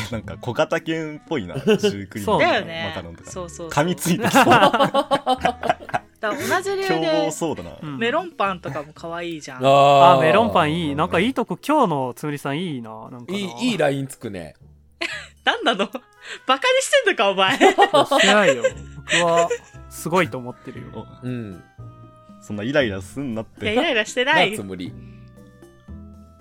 [0.10, 2.92] なんか小型犬っぽいなシュークリーそうムとかだよね。
[2.94, 3.84] マカロンとかそうそうそう。
[3.84, 4.44] 噛みついてきそう。
[6.24, 7.52] だから同じ理由凶暴でそ
[7.82, 9.64] うメロンパンとかも可愛いじゃん。
[9.64, 10.90] ああ、メロンパンいい。
[10.92, 10.96] うん。
[10.96, 12.90] なんかいいとこ、今日のつむりさんいいな。
[13.10, 14.54] なんかないいいいラインつくね。
[15.44, 15.86] なんなの？
[15.86, 17.56] バカにしてんのかお前。
[17.58, 18.62] してないよ。
[19.20, 19.48] 僕は、
[19.90, 20.86] すごいと思ってるよ。
[21.22, 21.26] お。
[21.26, 21.62] うん。
[22.40, 24.92] そんなイライラすんなっいやイてライラしてなないつむり。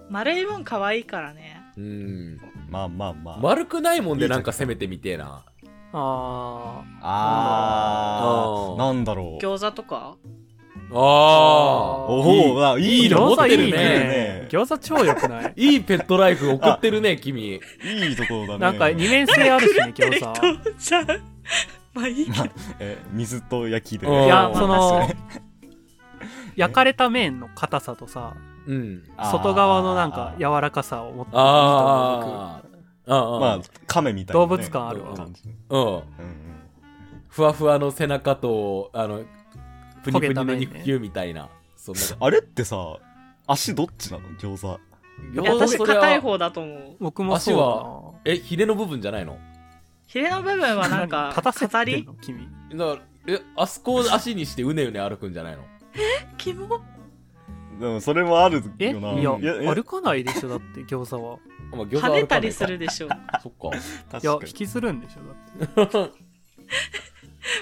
[0.10, 1.62] 丸いもん可愛いからね。
[1.78, 2.38] うん
[2.74, 3.40] まあまあまあ。
[3.40, 5.46] 丸くないもんでなんか攻めてみてえな。
[5.96, 8.78] あうんあー。
[8.78, 9.46] なんだろう。
[9.46, 10.16] あ餃子とか？
[10.96, 13.10] あおおあいい。
[13.10, 13.78] の持ってる餃子いいね。
[13.78, 14.48] ね。
[14.50, 15.54] 餃子超良くない？
[15.58, 17.42] いいペットライフ送ってるね君。
[17.44, 17.56] い
[18.12, 18.60] いところだね。
[18.60, 20.34] なんか二面性あるしね、餃子。
[20.74, 21.08] 東じゃん。
[21.94, 22.46] まあいいけど。
[22.80, 24.08] え水と焼きで。
[24.08, 24.14] うん。
[24.26, 25.10] いや、うんそまあの、
[26.56, 28.34] 焼かれた麺の硬さとさ、
[28.68, 29.04] うん。
[29.32, 32.62] 外側のなんか柔らかさを持ってるあ
[33.08, 34.48] あああまあ亀みたいなね。
[34.48, 35.14] 動物感あるわ。
[35.14, 35.42] 感じ。
[35.70, 35.82] うん。
[35.82, 36.04] うんうん。
[37.28, 39.24] ふわふわの背中とあの
[40.04, 41.50] プニプニの肉球みたいな。
[41.76, 42.02] そんな。
[42.20, 42.78] あれってさ
[43.48, 44.30] 足どっちなの？
[44.40, 44.80] 餃子。
[45.34, 46.96] いや私硬い方だと思う。
[47.00, 48.14] 僕もそう足は。
[48.26, 49.38] えヒレの部分じゃないの？
[50.08, 50.98] ヒレの部分はだな。
[50.98, 52.08] なんか飾り？
[52.22, 52.48] 君。
[52.72, 55.64] だからえあそこを足にしてうねうね歩くんじゃないの？
[56.38, 56.82] キモ
[57.80, 59.14] でもそれもあるえよな。
[59.14, 61.38] いや、え歩かないでしょ、だって 餃子は。
[61.72, 63.10] あまあ、餃子跳ねたりするでしょ。
[63.42, 63.78] そっか。
[63.78, 63.80] いや、
[64.12, 64.50] 確かに。
[64.50, 65.96] 引きずるんでしょ、だって。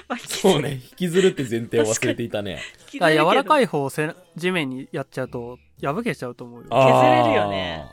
[0.08, 0.74] まあそうね。
[0.74, 1.28] 引きずる。
[1.28, 2.60] って前提を忘れていたね。
[3.00, 6.66] だ柔らかいい方をせ地面にやっちゃうと破けちゃうと思うよ。
[6.70, 7.88] あ削れるよね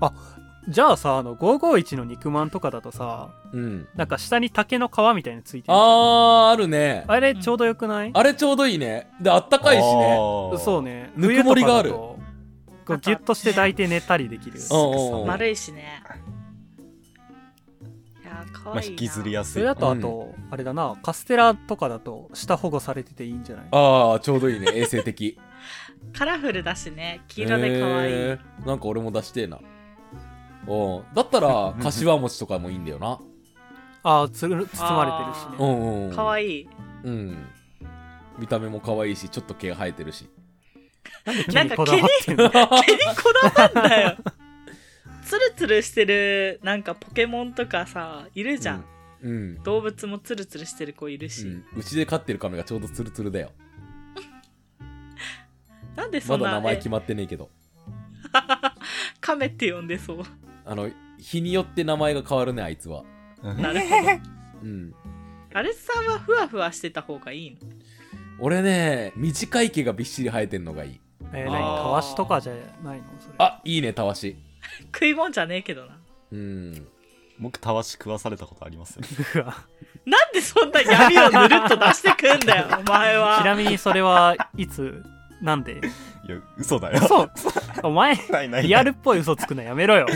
[0.00, 3.88] あうんじゃあさあの551の肉まんとかだとさうん。
[3.96, 7.04] なんか下に竹の皮みたいについてるあーあるね。
[7.08, 9.10] あれちょうどよくない、あれちょうどいいね。
[9.20, 10.16] であったかいしね。
[10.58, 11.12] そうね。
[11.16, 11.90] ぬくもりがある。
[11.90, 12.22] 冬とかだと
[12.86, 14.60] こうギュッとして抱いて寝たりできる。
[14.70, 15.26] うんうんうん。
[15.26, 16.02] 丸いしね。
[18.22, 19.52] いや可愛いなまあ引きずりやすい。
[19.54, 23.66] それだとあと、あれだなカステラとかだと下保護されてていいんじゃない？
[23.72, 24.68] ああちょうどいいね。
[24.74, 25.38] 衛生的。
[26.16, 27.22] カラフルだしね。
[27.28, 28.66] 黄色で可愛い、へー。
[28.66, 29.58] なんか俺も出してえな
[30.66, 33.18] おだったら柏餅とかもいいんだよな。
[34.04, 36.14] ああつる包まれてるしうねんうん。
[36.14, 36.68] 可愛い。
[37.04, 37.46] うん。
[38.38, 40.28] 見た目も可愛いしちょっと毛が生えてるし。
[41.52, 42.50] なんか君こだわってんの？
[42.50, 42.72] 毛にこ
[43.54, 44.16] だわんだよ。
[45.24, 48.84] ツルツルしてるなんかポケモンとかさいるじゃん、
[49.22, 49.62] うん、うん。
[49.62, 51.64] 動物もツルツルしてる子いるし、うん。
[51.76, 53.52] うちで飼ってる亀がちょうどツルツルだよ。
[55.96, 57.50] まなんでそんなえだ名前決まってねえけど。
[59.20, 60.24] カメ って呼んでそう
[60.64, 63.04] あの日によって名前が変わるねあいつは。
[63.42, 64.08] なるほど。
[64.62, 64.94] うん。
[65.54, 67.56] アレスさんはふわふわしてた方がいいの？
[68.38, 71.00] 俺ね短い毛がびっしり生えてんのがいい。
[71.32, 73.04] えー、何たわしとかじゃないの？
[73.20, 73.34] それ。
[73.38, 74.36] あいいねたわし。
[74.94, 75.98] 食いもんじゃねえけどな。
[76.32, 76.86] うん。
[77.38, 79.02] 僕たわし食わされたことありますよ。
[79.42, 79.56] うわ。
[80.06, 83.38] なんでそんな闇をぬるっと出してくんだよお前は。
[83.42, 85.04] ちなみにそれはいつ
[85.42, 85.80] なんで？
[86.26, 87.00] いや嘘だよ。
[87.04, 87.28] 嘘。
[87.82, 90.06] お前ないないリアルっぽい嘘つくのやめろよ。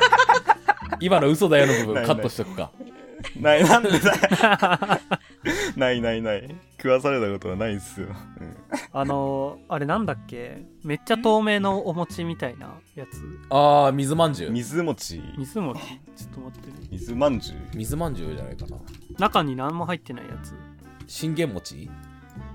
[1.00, 2.70] 今の嘘だよの部ない分カットしとくか。
[3.40, 4.16] ないなんでだよ。
[5.76, 6.54] ないないない。
[6.76, 8.10] 食わされたことはないっすよ、う
[8.44, 8.56] ん。
[8.92, 10.64] あのー、あれなんだっけ？
[10.82, 13.22] めっちゃ透明のお餅みたいなやつ。
[13.48, 14.50] あー水まんじゅう。
[14.50, 15.22] 水餅。
[15.38, 15.80] 水餅？
[15.80, 16.88] ちょっと待ってね。
[16.90, 17.60] 水まんじゅう。
[17.74, 18.76] 水まんじゅうじゃないかな。
[19.18, 20.54] 中に何も入ってないやつ。
[21.06, 21.88] 信玄餅？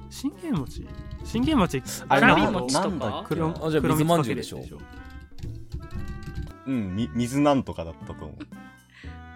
[0.09, 0.85] 信玄餅？
[1.27, 2.63] 信玄餅あわらびなだっ
[3.23, 3.27] け？
[3.27, 4.63] 黒なあじゃ水まんじゅうでしょ。
[6.65, 8.33] うんみ水なんとかだったと思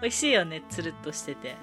[0.00, 1.56] 美味しいよねつるっとしてて。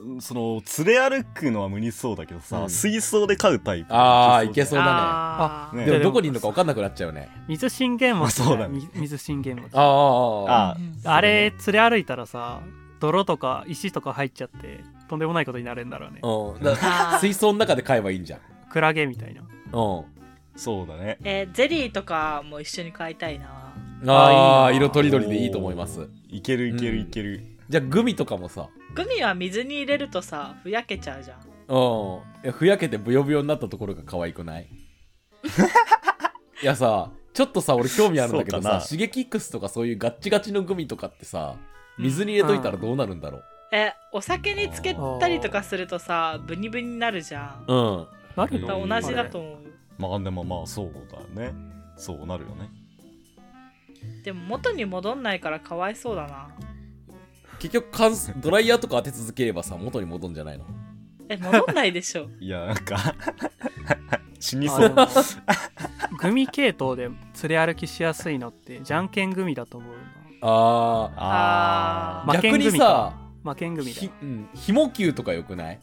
[0.00, 2.70] うその連れ歩くのは無理そうだけどさ、うん。
[2.70, 3.86] 水槽で飼うタイプ。
[3.90, 4.90] あーいけそうだね。
[4.92, 5.76] あー。
[5.76, 5.86] ね。
[5.86, 7.28] でもどこにいるのか分かんなくなっちゃうね。
[7.48, 8.78] 水信玄餅あそうだね。
[8.78, 9.76] み水信玄餅。
[9.76, 12.60] あああああれ連れ歩いたらさ
[13.00, 16.20] 泥とか石とか入っちゃってとんでもないことになるんだろうね。
[17.20, 18.40] 水槽の中で飼えばいいんじゃん。
[18.70, 20.04] クラゲみたいなうん。
[20.58, 21.18] そうだね。
[21.24, 23.46] えーゼリーとかも一緒に買いたいな。
[24.06, 26.08] あああーいいな色とりどりでいいと思います。
[26.28, 28.68] いけるいけるうんいける、じゃあグミとかもさ。
[28.94, 31.38] グミは水に入れるとさふやけちゃうじゃん。
[31.68, 32.52] うん。
[32.52, 34.68] ふやけてブヨブヨになったところが可愛くない？
[36.62, 41.54] いやさちょっとさ俺興味あるんだけどさシゲキックスとかそういうガッチガチのグミとかってさ
[41.98, 43.44] 水に入れといたらどうなるんだろう？
[43.72, 47.64] えお酒につけたりとかするとさブニブニになるじゃん。
[47.68, 48.06] うん
[48.38, 49.58] なるの同じだと思う。
[49.98, 51.52] まあでもまあそうだね。
[51.96, 52.70] そうなるよね。
[54.24, 56.48] でも元に戻んないからかわいそうだな。
[57.58, 60.64] 結局乾燥ドライヤーとか当て続ければさ元に戻んじゃないの？
[61.28, 62.28] え戻んないでしょ。
[62.40, 62.96] いやなんか
[64.38, 64.90] 死にそう。
[64.90, 65.06] も
[66.20, 67.16] グミ系統で連
[67.48, 69.94] れ歩きしやすいのってじゃんけんグミだと思う
[70.42, 72.32] ああー。
[72.32, 73.12] な負けん逆にさ
[73.44, 75.80] 負けんグミだひ、うん、ひも球とかよくない？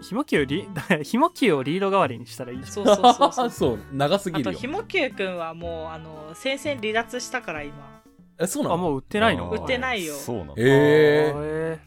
[0.00, 0.68] ひも球リ
[1.02, 3.50] ひも球をリード代わりにしたらいいじそうそうそうそう。
[3.50, 4.50] そう長すぎるよ。
[4.50, 8.02] あとひもきゅうくんはもうあの戦線離脱したから今。
[8.40, 9.46] えそうなあもう売ってないの？
[9.46, 9.60] あー。
[9.60, 10.14] 売ってないよ。
[10.14, 10.54] そうなの。
[10.56, 11.78] ええ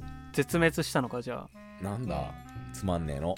[0.00, 0.04] ー。
[0.32, 1.48] 絶滅したのかじゃあ。
[1.80, 2.32] ー、なんだ？
[2.72, 3.34] つまんねえの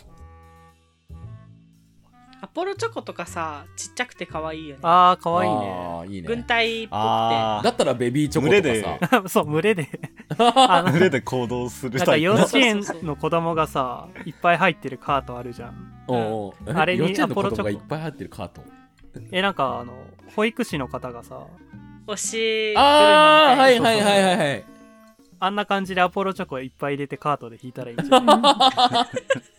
[2.44, 4.80] アポロチョコとかさちっちゃくて可愛いよね。
[4.82, 6.94] あーかわいいねいい軍ね隊っぽくて。
[6.96, 9.88] あだったらベビーチョコと群れかそう群れで。
[10.38, 16.04] あの群れで行動するなんか幼稚園の子供がさいっぱい入ってるカートあるじゃん。
[16.08, 16.70] おうおう。
[16.70, 17.62] えあれに幼稚園の子アポロチョコ。
[17.62, 18.62] 供がいっぱい入ってるカート？
[19.30, 19.92] えなんかあの
[20.34, 21.38] 保育士の方がさ
[22.08, 22.16] 推
[22.72, 24.64] しああはいいはいはいはいはい。
[25.38, 29.16] あんな感じでアポロチョコいっぱい入れてカートで引いたらいいんじゃない？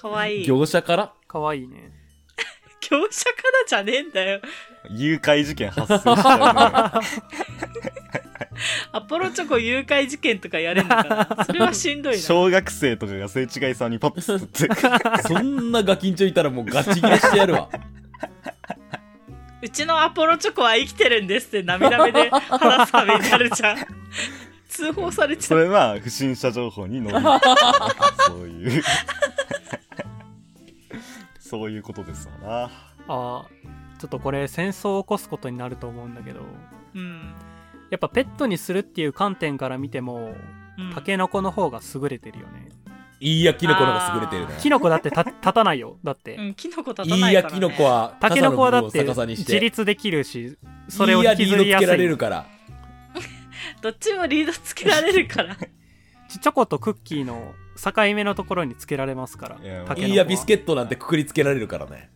[0.00, 0.42] 可愛い。
[0.42, 1.12] い業者から？
[1.26, 1.90] かわいいね。
[2.90, 4.40] 業者からじゃねえんだよ。
[4.90, 7.06] 誘拐事件発生しちゃうね。
[8.92, 11.04] アポロチョコ誘拐事件とかやれんのか
[11.36, 11.44] な。
[11.44, 12.18] それはしんどいな。
[12.20, 14.68] 小学生とかが聖違いさんにパッと吸って。
[15.28, 17.68] そんなガキンチョいたらもうガチ切れしてやるわ。
[19.62, 23.78] うちのアポロチョコは生きてるんですって涙目で話すためになるじゃん
[24.76, 25.48] 通報されちゃう。
[25.48, 27.20] それは不審者情報に載る。
[28.28, 28.82] そういう。
[31.38, 32.70] そういうことですわな。
[33.08, 36.40] あーちょっとこれ戦争を起こすことになると思うんだけど。
[36.94, 37.34] うん、
[37.90, 40.34] やっぱペットにするっていう観点から見ても
[40.78, 42.68] うん、タケノコの方が優れてるよね。
[43.18, 44.60] いいやキノコの方が優れてるね。
[44.60, 45.96] キノコだってた 立たないよ。
[46.04, 50.58] だって、うん、キノコ立いたないいから、ね、やキノコはタケノコはだって自立できるし
[50.88, 52.46] それをいいや引きずりやすリードつけられいるから
[53.86, 55.56] どっちもリードつけられるから。
[56.28, 59.94] チョコとクッキーの境目のところにつけられますから。
[59.94, 62.10] いやビスケットなんてくくりつけられるからね。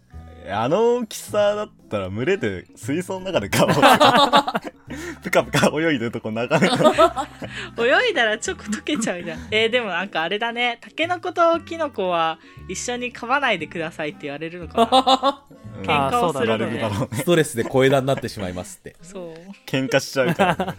[0.50, 3.70] あの大きさだったら群れで水槽の中で顔を。
[5.22, 7.28] ぷかぷか泳いでるとこ眺めた
[7.78, 9.46] 泳いだらチョコ溶けちゃうじゃん。
[9.52, 10.78] えー、でもなんかあれだね。
[10.80, 15.44] タケノコとキノコは一緒に噛まないでくださいって言われるのかな。
[15.86, 16.82] 喧嘩をするのね。
[16.82, 16.90] ね。
[17.12, 18.96] ストレスで小枝になってしまいますって。
[19.02, 19.50] そう。
[19.66, 20.74] 喧嘩しちゃうからね、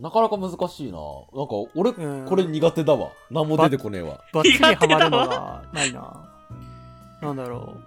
[0.00, 0.98] なかなか難しいな。
[0.98, 2.26] なんか俺うん。
[2.26, 3.10] これ苦手だわ。
[3.30, 4.20] 何も出てこねえわ。
[4.32, 6.30] バッチリハマるのがないな。
[7.20, 7.80] なんだろう。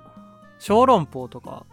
[0.60, 1.65] 小籠包とか。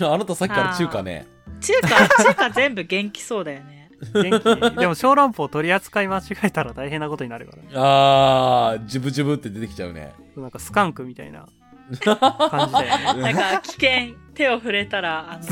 [0.00, 1.26] あなたさっきから中華ね。
[1.60, 1.88] 中華
[2.24, 3.90] 中華全部元気そうだよね。
[4.14, 4.80] 元気。
[4.80, 7.68] でも小籠包取り扱い間違えたら大変なことになるからね。
[7.74, 10.14] あージュブジュブって出てきちゃうね。
[10.34, 11.46] なんかスカンクみたいな
[12.00, 14.24] 感じだよねなんか危険。
[14.34, 15.44] 手を触れたらあの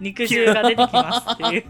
[0.00, 1.64] 肉汁が出てきますっていう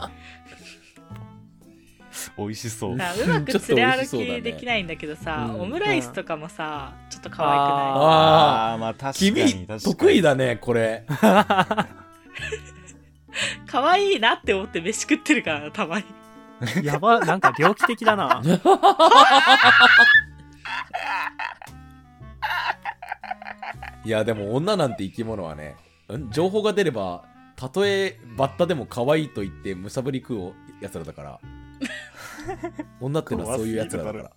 [2.37, 2.95] 美味しそう。
[2.95, 5.61] うまく連れ歩きできないんだけどさ、うん。
[5.63, 9.81] オムライスとかもさちょっと可愛ああーまあ確かに君確かに。
[9.81, 11.05] 得意だねこれ。
[11.07, 11.45] くない
[13.67, 16.05] 可愛いなって思って飯食ってるからなたまに。
[16.83, 18.43] やばなんか猟奇的だな。
[24.05, 25.77] いやでも女なんて生き物はね
[26.13, 26.31] ん？
[26.31, 27.25] 情報が出れば
[27.57, 31.41] たとえバッタでも可愛いと言ってむさぶり食うやつらだから
[33.01, 34.31] 女ってのはそういうやつらだから。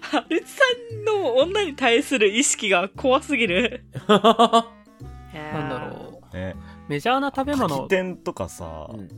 [0.00, 0.62] ハルツさ
[0.94, 3.84] んの女に対する意識が怖すぎる。
[4.06, 6.36] なんだろう。
[6.36, 6.56] ね。
[6.88, 9.08] メジャーな食べ柿物店とかさ、うん。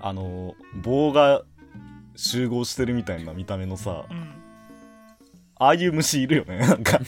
[0.00, 1.42] あの棒が
[2.16, 4.34] 集合してるみたいな見た目のさう、ん。
[5.60, 6.58] ああいう虫いるよね。
[6.66, 7.00] なんか。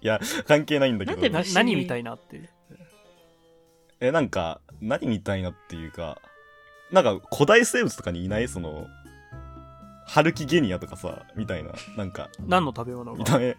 [0.00, 1.20] いや関係ないんだけど。
[1.20, 2.48] なんで虫な何みたいなって
[4.00, 6.20] えなんか何みたいなっていうか
[6.92, 8.48] なんか古代生物とかにいない？
[8.48, 8.86] その
[10.06, 13.18] ハルキゲニアとかさみたいななんか何の食べ物が？
[13.18, 13.56] 見た目。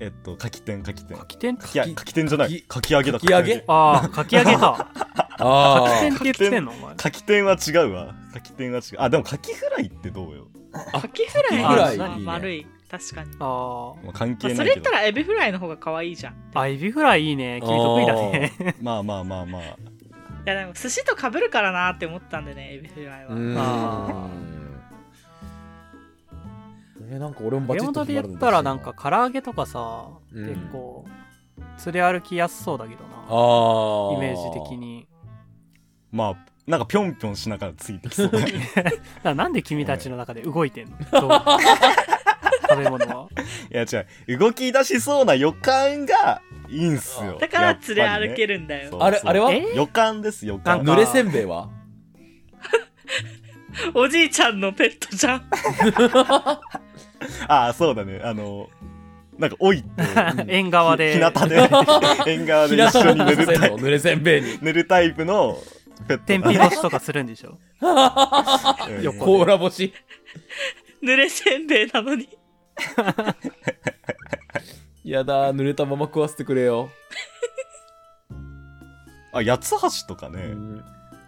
[0.00, 1.16] えっと柿天柿天。
[1.16, 1.56] 柿天？
[1.56, 2.62] 柿天じゃない。
[2.62, 3.64] かき揚げだかき揚げ。
[3.66, 4.90] ああかき揚げか。
[5.42, 6.72] あ柿天ーって言ってんの？
[6.72, 6.94] お前。
[6.96, 8.14] 柿天は違うわ。
[8.34, 8.82] 柿天は違う。
[8.98, 10.48] あでも柿フライってどうよ？
[10.92, 11.62] カキフライ？
[11.62, 11.96] カキフライ。
[11.96, 12.24] まあいいね。
[12.26, 12.66] 丸い。
[12.90, 14.56] 確かに、あまあ、関まあ、係ないけど。
[14.56, 17.60] それ言ったらエビフライの方が可愛いじゃんいああエビフライいいね。
[17.62, 18.52] 君得意だね。
[18.82, 19.62] まあまあまあまあ。
[20.44, 23.56] やでも寿司と被るからなって思ったんでねエビフライは、うーん。
[23.58, 24.28] あ
[27.10, 30.48] えなんか俺もバチッ山と決まるの本で言ったらなんか唐揚げとかさ、うん。
[30.48, 31.04] 結構
[31.86, 33.10] 連れ歩きやすそうだけどな。
[33.10, 35.06] ああイメージ的に。
[36.12, 36.36] まあ
[36.66, 38.30] なんかぴょんぴょんしながらついてきそう
[39.34, 40.96] なんで君たちの中で動いてんの？
[42.70, 43.28] 食べ物は。
[43.72, 44.38] いや違う。
[44.38, 47.38] 動き出しそうな予感がいいんすよ。
[47.40, 49.50] だから連れ歩けるるんだよ、そうあれあれは？
[49.52, 49.74] え？
[49.74, 50.82] 予感です予感。
[50.82, 51.68] 濡れせんべいは？
[53.94, 55.42] おじいちゃんのペットじゃん
[57.48, 58.20] ああそうだね。
[58.22, 58.68] あの
[59.38, 59.88] なんか老いて。
[60.48, 61.14] 縁側で。
[61.14, 61.56] 日向で。
[62.26, 63.76] 縁側で一緒に寝るタイプ。
[63.76, 65.58] 濡れせんべいに寝るタイプの
[66.08, 67.58] ペット天日干しとかするんでしょ？
[67.80, 69.92] うん横甲羅干し。
[71.02, 72.28] 濡れせんべいなのに。
[75.04, 76.90] やだ濡れたまま食わせてくれよ。
[79.32, 80.38] あ八つ橋とかね、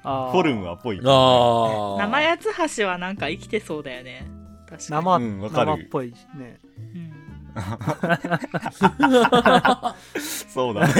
[0.03, 4.27] フォルムはぽいああ生八つ橋はなんか生きてそうだよね
[4.73, 5.05] 確かに。
[5.05, 6.59] 生,、うん生っぽいしね。
[6.95, 7.13] うん。
[10.49, 10.95] そうだね。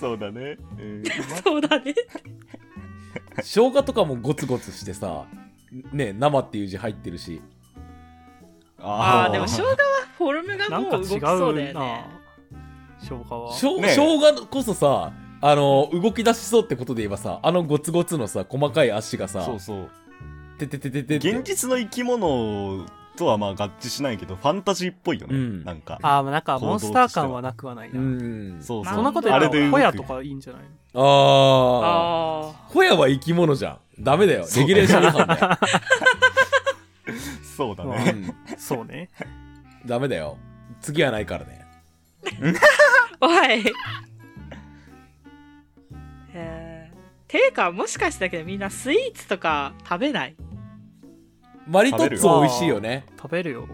[0.00, 1.02] そうだね、うん。
[1.44, 1.94] そうだね。
[3.36, 5.26] 生姜とかもゴツゴツしてさ
[5.92, 7.42] ね生っていう字入ってるし。
[8.82, 9.76] ああーでも生姜は
[10.16, 11.16] フォルムがもう動きそ
[11.50, 12.06] うだよね。
[13.00, 13.52] 生姜は。
[13.52, 19.90] しょね生姜こそさあの動き出しそうってことで言えばさあのゴツゴツのさ細かい足がさそうそう
[20.66, 21.32] てててててて。
[21.32, 22.86] 現実の生き物
[23.16, 25.64] とはまあ合致しないけどファンタジーっぽいよね、うん。
[25.64, 25.98] なんか。
[26.02, 28.58] あーなんかモンスター感はなくはないな、うん。
[28.60, 28.94] そうそう。
[28.94, 30.62] そんなこと言あったらホヤとかいいんじゃない
[30.94, 31.02] の？
[31.02, 33.78] ああああホヤは生き物じゃん。
[34.02, 34.46] ダメだよ。
[34.56, 35.58] レギュレーション違反だよ。
[37.56, 38.58] そうだまあね、うん。
[38.58, 39.10] そうね。
[39.84, 40.38] ダメだよ。
[40.80, 41.66] 次はないからね。
[43.20, 43.74] おい。
[46.32, 50.36] えー、ていうかもしかしてだけどみんなスイーツとか食べない？
[51.66, 53.04] マリトッツォ美味しいよね。
[53.16, 53.68] 食べるよ。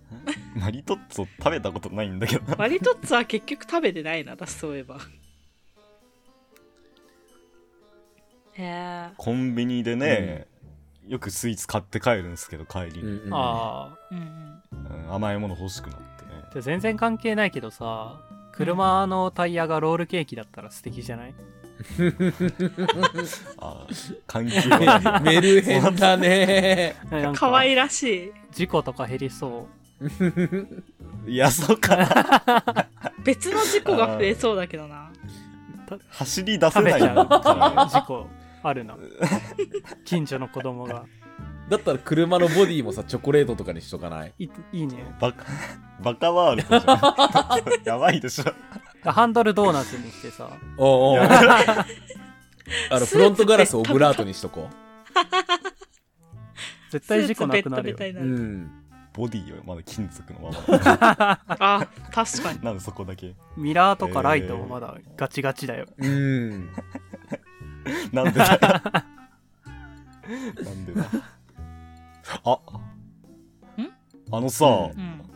[0.56, 2.56] マリトッツォ食べたことないんだけど。
[2.56, 4.98] マリトッツォは結局食べてないな私そういえば。
[8.56, 10.46] えコンビニでね、
[11.06, 15.04] よくスイーツ買って帰るんですけど帰りに、うんうんああー、うんうん。
[15.06, 16.30] うん甘いもの欲しくなってね。
[16.52, 18.20] じゃあ全然関係ないけどさ
[18.52, 21.34] 車のタイヤがロールケーキだったら素敵じゃない？
[23.58, 26.94] あー関係はないメルヘンだね。
[27.34, 28.32] 可愛らしい。
[28.52, 29.66] 事故とか減りそ
[31.26, 31.96] いやそうか。
[31.96, 32.88] な
[33.24, 35.10] 別の事故が増えそうだけどな。
[36.10, 38.26] 走り出せない事故
[38.62, 38.96] あるな。
[40.04, 41.04] 近所の子供が。
[41.68, 44.34] だったら車のボディもさチョコレートとかにしとかない？
[44.38, 45.02] いいいね。
[45.18, 45.44] バカ
[46.02, 46.98] バカワールドじゃん。
[47.88, 48.44] やばいでしょ
[49.12, 50.50] ハンドルドーナツにしてさ。
[50.76, 51.26] おうおう。
[52.90, 54.70] あのフロントガラスオブラートにしとこ
[56.90, 57.96] 絶対事故なくなるよ。
[57.98, 58.70] うん。
[59.12, 61.40] ボディはまだ金属のまま。
[61.48, 62.60] あ確かに。
[62.64, 63.34] なんでそこだけ。
[63.56, 66.70] ミラーとかライトもまだガチガチだよ、うん。
[68.12, 68.54] なんでだ。
[68.54, 68.60] よ
[70.64, 71.04] なんでだ。
[72.44, 72.58] あ。
[74.32, 75.33] あのさ、うんうん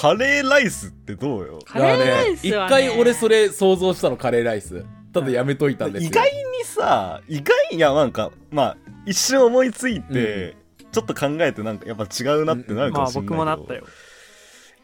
[0.00, 1.58] カレーライスってどうよ？
[1.66, 4.86] カレーライス一は、ね、回俺それ想像したのカレーライス。
[5.12, 6.08] ただやめといたんですよ。
[6.08, 8.76] 意外にさ意外いやなんかまあ
[9.06, 10.54] 一瞬思いついて、
[10.92, 13.84] ちょっと考えてなんかやっぱ違うなってなるかまあもしれないけど、僕もなったよ。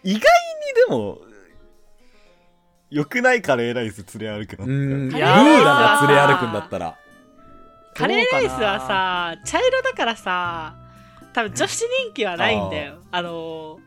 [0.02, 0.22] 意外に
[0.88, 1.20] でも
[2.90, 5.08] 良くないカレーライス連れ歩くのってうん。
[5.10, 6.98] ルーラが連れ歩くんだったら。
[7.94, 10.74] カレーライスはさ茶色だからさ
[11.32, 12.98] 多分女子人気はないんだよ。
[13.12, 13.78] あの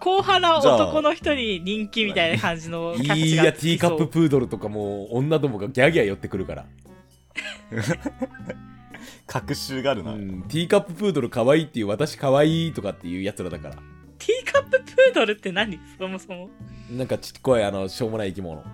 [0.00, 6.66] 硬派な男の人に人気みたいな感じのキャッいチがやティーカップププードルとかもう女どもがギャーギャー寄ってくるから、
[9.26, 13.74] 隔週があるな、うん、ティーカッププードル可愛いっていう私可愛いとかっていうやつらだから。
[14.18, 15.78] ティーカッププードルって何？
[15.98, 16.50] そもそも。
[16.90, 18.64] なんかちっこいあのしょうもない生き物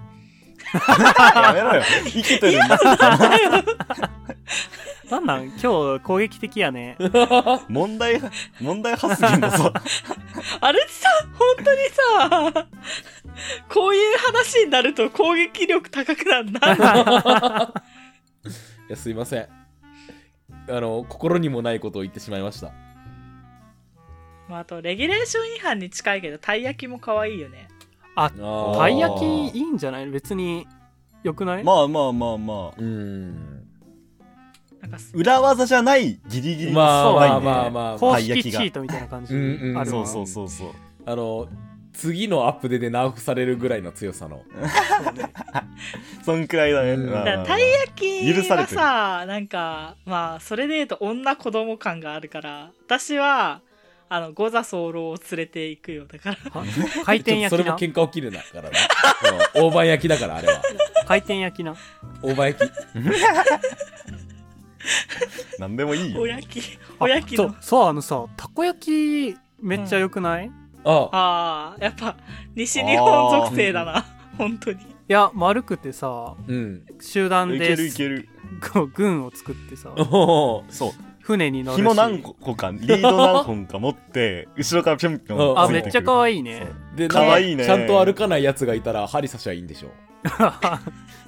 [0.72, 1.82] やめろよ。
[2.04, 2.78] 生きてるんだ。
[5.10, 5.44] なんなん？
[5.62, 6.96] 今日攻撃的やね。
[7.68, 8.20] 問題
[8.60, 9.72] 問題発言だぞ。
[10.60, 11.80] あれさ本当に
[12.50, 12.66] さ
[13.68, 17.72] こういう話になると攻撃力高くなるな
[18.88, 19.48] いやすいません。
[20.68, 22.72] あの心にもないことを言ってしまいました。
[24.48, 27.68] まああとレギュレーション違反に近いけどたい焼きも可愛いよね
[28.16, 28.78] あー。
[28.78, 30.06] たい焼きいいんじゃない？
[30.10, 30.66] 別に
[31.22, 32.72] よくない、まあまあまあまあ。
[32.76, 33.64] うん
[34.80, 37.98] なんかす裏技じゃないギリギリのまあまあうまあまあ。
[37.98, 39.34] 公式チートみたいな感じ。
[39.34, 40.68] うんそうそうそうそう。
[41.06, 41.48] あの
[41.94, 44.42] 次のアップデでナーフされるぐらいの強さの。
[46.26, 47.10] そんくらいだね、うん。
[47.10, 47.36] まあまあまあ。
[47.36, 48.76] だからたい焼きは許されてる。
[48.76, 53.60] さなんかまあそれで言うと女子供感があるから私は
[54.14, 56.36] あの五座候を連れていくよだから。
[56.52, 56.64] は？
[57.04, 58.68] 回転焼それきなも喧嘩起きるなからな。
[59.56, 59.66] うん。
[59.66, 60.62] 大判焼きだからあれは。
[61.04, 61.74] 回転焼きな。
[62.22, 62.70] 大判焼き。
[65.58, 66.20] なんでもいいよ。
[66.20, 66.62] おやき。
[67.00, 67.48] おやきの。
[67.48, 70.50] そうそうあのさたこ焼きめっちゃ良くない、い
[70.84, 71.08] あ。
[71.10, 72.16] ああやっぱ
[72.54, 74.06] 西日本属性だな。
[74.38, 74.78] 本当に。
[75.08, 76.84] や丸くてさうん。
[77.00, 78.28] 集団でいけるいける。
[78.72, 79.90] こう軍を作ってさ。
[79.96, 80.70] おー。
[80.70, 80.92] そう
[81.24, 81.80] 船に乗るし。
[81.80, 85.58] 紐何個かリード何本か持って 後ろからぴょんぴょん。
[85.58, 86.68] あめっちゃ可愛いね。
[86.94, 87.64] でかわいいね。
[87.64, 89.88] ちゃんと歩かないやつがいたら針刺しはいいんでしょ。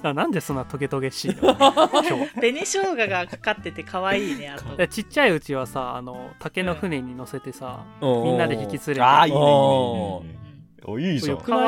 [0.03, 1.55] あなんでそんなトゲトゲしいの？
[2.39, 4.75] 紅生姜がかかってて可愛いねあと。
[4.75, 8.23] でちっちゃいうちはさあの竹の船に乗せてさ、うん。
[8.23, 9.01] みんなで引き連れて。
[9.01, 9.51] あーいいねいいね。
[9.51, 10.39] おーいいね。
[10.85, 11.59] おいいじゃんたこ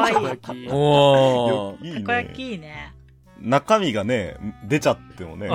[2.12, 2.94] 焼きいいね。
[3.42, 5.50] 中身がね出ちゃってもね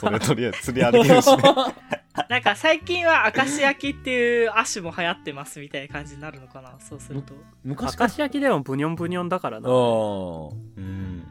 [0.00, 1.42] それとりあえず釣り歩けるしね
[2.28, 6.74] なんか最近は明石焼きっていう亜種も流行ってますみたいな感じになるのかな？
[6.78, 7.34] そうすると。
[7.64, 9.68] 昔か明石焼きでもブニョンブニョンだからな。
[9.70, 11.24] うん。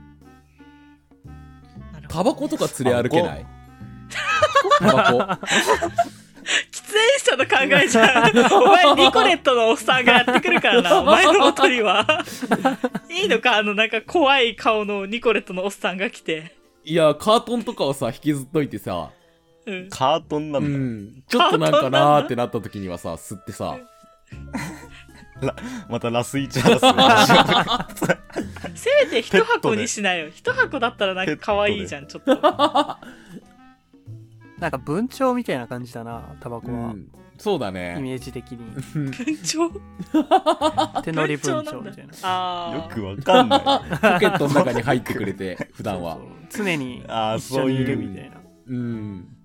[2.07, 3.45] タバコとか連れ歩けない？
[4.79, 5.45] タバコ？
[6.71, 8.53] 喫煙者の考えじゃん。
[8.63, 10.99] お前ニコレットのおっさんがやってくるからな。
[10.99, 12.05] お前の元には。
[13.09, 13.57] いいのか？
[13.57, 16.57] あのなんか怖い顔のニコレットのおっさんが来て。
[16.83, 19.20] いやカートンとかをさ引きずっといてさうん
[19.89, 21.23] カートンなうんだ、ん。
[21.27, 23.77] ちょっとなんかなーってなった時にはさ吸ってさ。
[25.89, 26.79] またラスイチハラ
[27.95, 28.05] ス
[28.75, 30.29] せめて一箱にしなよ。
[30.29, 32.35] 一箱だったらなんか可愛いじゃんちょっと。
[34.59, 37.07] なんか文鳥みたいな感じだなタバコは、うん。
[37.39, 38.59] そうだイねメージ的に。
[38.93, 41.01] 文鳥？
[41.03, 42.13] 手乗り文鳥みたいな。
[42.21, 43.59] あよくわかんない。
[43.59, 43.65] ポ
[44.19, 46.17] ケットの中に入ってくれて普段は。
[46.49, 47.03] そう常に
[47.37, 47.97] 一緒にいるそういう。
[47.97, 48.37] みたいな。
[48.67, 49.37] うん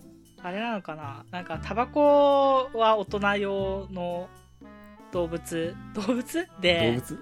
[0.42, 1.24] あれなのかな？
[1.30, 4.28] なんかタバコは大人用の
[5.12, 5.74] 動物？
[5.94, 6.46] 動物？
[6.46, 7.18] 動で物？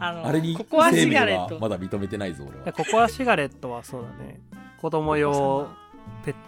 [0.00, 1.54] あのあれにココアシガレット。
[1.54, 4.40] はまだ認めてないぞ俺ではココアシガレットはそうだね。
[4.80, 5.68] 子供用
[6.24, 6.38] ペット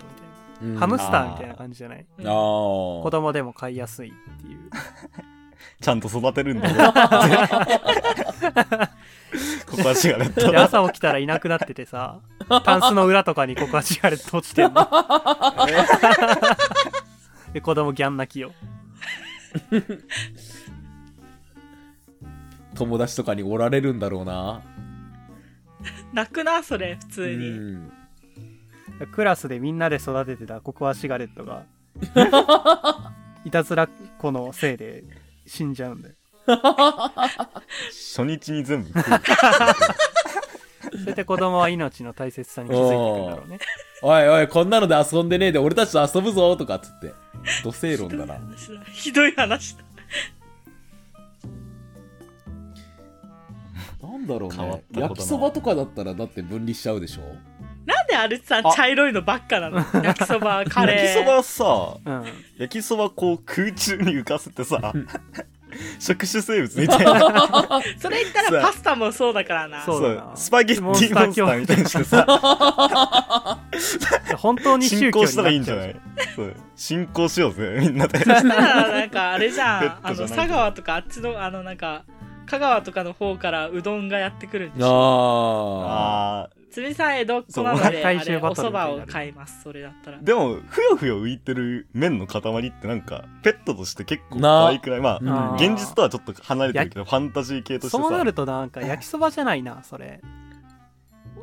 [0.62, 2.06] みたいな、ハムスターみたいな感じじゃない？
[2.18, 4.70] うんああ子供でも飼いやすいっていう
[5.80, 6.74] ちゃんと育てるんだね。
[9.66, 12.18] ここはシガレットで朝起きたらいなくなっててさ
[12.64, 14.88] タンスの裏とかにココアシガレット落ちてんの。
[17.54, 18.52] で子供ギャン泣きよ。
[22.74, 24.62] 友達とかにおられるんだろうな。
[26.12, 27.92] 泣くなそれ普通うに、ん。
[29.12, 31.64] クラスでみんなで育ててたココアシガレットが。
[33.44, 35.04] いたずらっ子のせいで
[35.50, 36.14] 死んじゃうんだよ
[37.90, 38.88] 初日に全部。
[38.88, 38.98] 食
[40.94, 43.58] うそれで子供は命の大切さに気づいていくんだろうね。
[44.02, 47.12] おいおいこんなので遊んでねえで俺たちと遊ぶぞとかっつって。
[47.64, 48.38] 土星論だな。
[48.92, 49.84] ひどい話だ。
[54.02, 54.84] なんだろうね。
[54.92, 57.22] 焼きそばとかだったらだって分離しちゃうでしょ？
[57.90, 58.72] なんであれさあ。
[58.74, 59.78] 茶色いのばっかなの？
[60.02, 60.96] 焼きそばカレー。
[60.96, 62.24] 焼きそばさうん。
[62.58, 64.92] 焼きそばこう空中に浮かせてさ
[66.00, 67.20] 触手生物みたいな。
[68.00, 69.82] それ言ったらパスタもそうだからな。
[69.84, 70.22] そう。
[70.34, 72.26] スパゲッティモンスターみたいにしてさ。
[74.38, 75.96] 本当に宗教進行したらいいんじゃない？
[76.34, 76.54] そう。
[76.74, 78.18] 進行しようぜみんなで。
[78.18, 82.02] そしたらなんかあれじゃペんあの佐川とかあっちのあのなんか
[82.46, 85.84] 香川とかの方からうどんがやってくるんでしょ？
[85.86, 90.18] ああつみさん江戸っ子なのであれおそばを買いますそれだったら。
[90.18, 95.00] ーでもふよふよ浮いてる麺の塊ってなんかペットとして結構な可愛くない？
[95.00, 95.56] まうんあ。
[95.56, 100.20] 現実とはちょっと離れてるけどファンタジー系としてさそうなるとなんか焼きそばじゃないなそれ。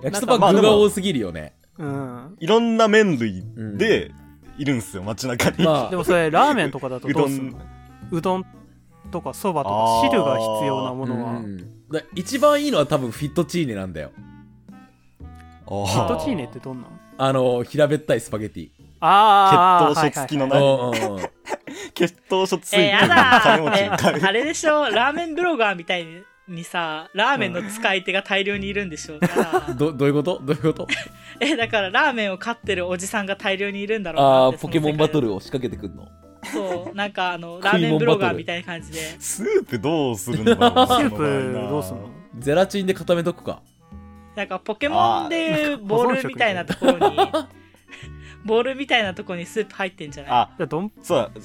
[0.02, 1.54] ー焼きそば具が多すぎるよね。
[1.78, 2.36] うん。
[2.40, 4.12] いろんな麺類うんで
[4.58, 5.90] いるんすよ街中に、まあ。
[5.90, 7.60] でもそれラーメンとかだとどうすん うの
[8.12, 8.46] うどん
[9.12, 11.32] とかそばとか汁が必要なものは。
[11.40, 11.58] うん。
[11.92, 14.12] だ一番いいのは多分フィットチーネなんだよ
[15.68, 16.90] フットチーネってどんなの？
[17.20, 18.70] あの平べったいスパゲティ。
[19.00, 22.84] ああ血糖書付きのはい血糖書ついてる。
[22.84, 24.90] えー、やだあれでしょ？
[24.90, 26.06] ラーメンブロガーみたい
[26.48, 29.20] にさラーメンの使い手が大量にいるんでしょや
[29.68, 30.40] だどどういうこと？
[30.44, 30.88] どういうこと？
[31.42, 36.08] えだからラーメンを飼ってるおじさんが大量にいるんだろうなってああポケモンバトルルを仕掛けてくんの。
[36.54, 39.00] そうなんかあの ラーメンブロガーみたいな感じで。
[39.20, 40.88] スープどうするのかな。
[40.88, 42.10] スープどうすんの？
[42.40, 43.62] ゼラチンで固めとくか
[44.38, 46.64] なんかポケモンでいうボールみたいな。
[46.64, 47.18] ところに
[48.46, 50.32] ボールみたいなとこにスープ入ってんじゃない？
[50.34, 51.42] あじゃあどんそうだ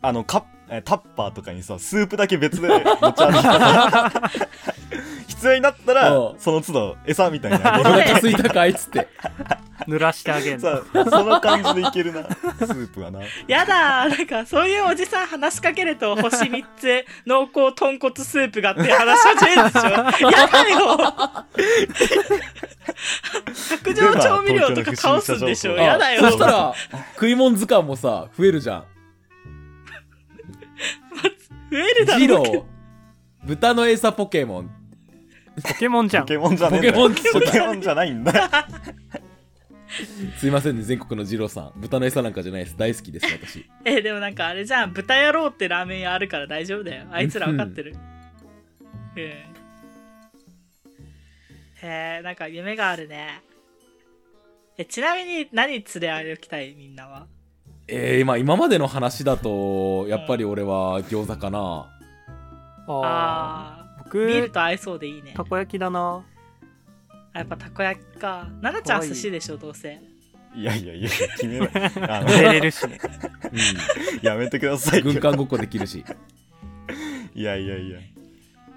[0.00, 0.46] あのカッえ
[0.84, 4.12] タッパーとかにさスープだけ別で持ち歩いてさ
[5.40, 6.38] 必要になったらうん。
[6.38, 9.08] その都度餌みたいな お腹すいたかいっつって。
[9.88, 10.76] 濡らしてあげんの。
[10.76, 12.24] さその感じでいけるな。
[12.24, 13.20] スープはな。
[13.48, 19.88] やだーなんかそういうおじさん話しかけると星3つ濃厚豚骨スープがって話し始めるでしょ。
[20.30, 21.46] やだよ。
[23.70, 25.72] 卓上調味料とか倒すんでしょ。
[25.78, 26.20] あやだよ。
[26.20, 26.74] そしたら
[27.14, 28.84] 食い物図鑑もさ増えるじゃん
[31.70, 32.54] 増えるだジろうけど。
[32.56, 33.46] ロー。
[33.46, 34.70] 豚の餌ポケモン。
[35.62, 36.22] ポケモンじゃん。
[36.24, 36.94] ポケモンじゃねえんだよ。
[36.94, 38.48] ポケモンじゃポケモンじゃないんだよ。
[40.38, 41.72] すいませんね全国のジローさん。
[41.76, 42.76] 豚の餌なんかじゃないです。
[42.76, 43.68] 大好きです私。
[43.84, 44.92] えでもなんかあれじゃん。
[44.92, 47.06] 豚野郎ってラーメン屋あるから大丈夫だよ。
[47.10, 47.96] あいつら分かってる。
[49.16, 49.20] うん。
[49.20, 49.54] へ
[51.82, 53.42] えなんか夢があるね。
[54.78, 57.26] えちなみに何連れ歩きたいみんなは？
[57.92, 61.58] えー、今今までの話だとやっぱり俺は餃子かな。
[62.86, 64.26] あああー。
[64.26, 65.32] ビール僕と合いそうでいいね。
[65.34, 66.24] たこ焼きだな。
[67.32, 68.46] あやっぱたこ焼きか。
[68.62, 69.98] 奈々ちゃん寿司でしょどうせ。
[70.54, 71.70] いやいやいや決めない
[72.08, 72.86] あれるし。
[72.86, 72.98] ね
[74.22, 76.04] うやめてくださいん軍艦ごっこできるし。
[77.34, 77.98] いやいやいや。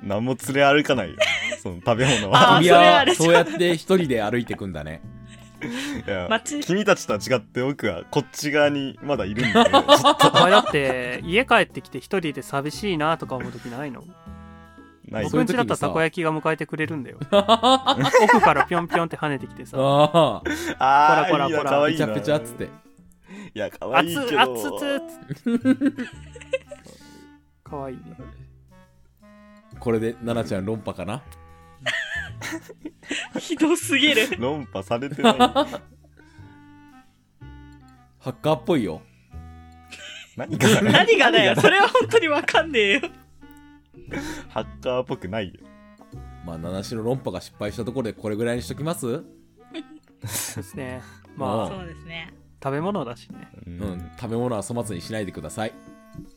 [0.02, 1.18] 何も連れ歩かないよ。
[1.62, 2.58] その食べ物は。
[2.58, 5.02] あー君それあれはそうやって一人で歩いてくんだね
[5.66, 6.60] いや街。
[6.62, 9.66] 君たちとは違って僕はこっち側にまだいるんだよ。
[9.66, 14.04] ちょっとお前だって家帰ってきて一人で寂しいなとか思う時ないの？
[15.10, 15.24] ない。
[15.26, 17.18] 僕んちだったらたこ焼きが迎えてくれるんだよ。
[17.32, 19.78] 奥からピョンピョンって跳ねてきてさ。
[19.80, 20.42] あ
[20.80, 22.08] ああこらこらこらペチャ可愛いな。
[22.16, 22.70] ペチャっつって。
[23.56, 24.42] いや可愛い熱けど。
[24.42, 25.92] 々熱々
[27.64, 28.04] かわいいね。
[29.80, 31.22] これで奈々ちゃん論破かな？
[33.40, 34.28] ひどすぎる。
[34.40, 35.38] 論破されてない。
[35.44, 35.66] ハ
[38.30, 39.02] ッカーっぽいよ。
[40.38, 41.56] 何が 何がだよ。
[41.60, 43.02] それは本当に分かんねえよ。
[44.50, 45.60] ハッカーっぽくないよ。
[46.46, 49.02] まあ七種の論破が失敗したところでこれぐらいにしときます？
[49.02, 49.26] そう
[50.26, 50.28] で
[50.64, 51.02] すね。
[51.34, 51.40] うん。
[51.40, 52.34] まあそうですね。
[52.64, 53.50] 食べ物だしね。
[53.68, 53.78] ううん。
[53.98, 55.74] ん食べ物は粗末にしないでください。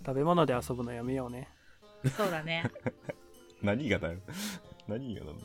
[0.04, 1.48] 食べ物で遊ぶのやめようね。
[2.16, 2.64] そうだね。
[3.62, 4.18] 何がだよ。
[4.88, 5.44] 何がなんだ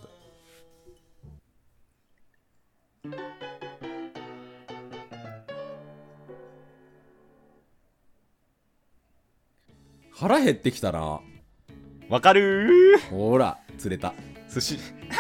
[10.12, 11.20] 腹減ってきたな。
[12.10, 12.99] わかる？
[12.99, 14.14] ーほら釣れた。
[14.54, 14.78] 寿司。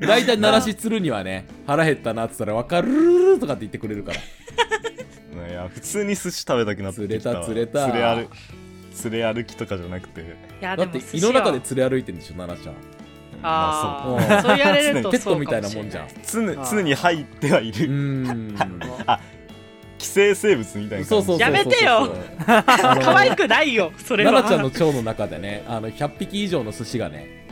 [0.00, 5.48] 大体鳴らし釣るにはね腹減ったなって言ったら分かるとかって言ってくれるから。
[5.48, 7.44] いや普通に寿司食べたくなってきたわ。
[7.44, 8.14] 釣れた釣れた。
[8.14, 10.20] 連れ歩連れ歩きとかじゃなくて。
[10.20, 10.24] い
[10.60, 13.01] やだって胃の中で釣り歩いてんでしょ奈々ちゃん
[13.42, 15.62] あまあそう言われるとペットみたい。
[15.62, 17.86] なもんじゃん常常に入ってはいる。
[17.86, 17.92] うー
[18.32, 18.56] ん
[19.98, 21.08] 寄生生物みたいな感じ。
[21.08, 21.40] そうそうそうそう。
[21.40, 22.12] やめてよ。
[22.46, 24.32] 可愛くないよそれは。
[24.32, 27.46] 奈々ちゃんの腸の中でねあの100匹以上の寿司がね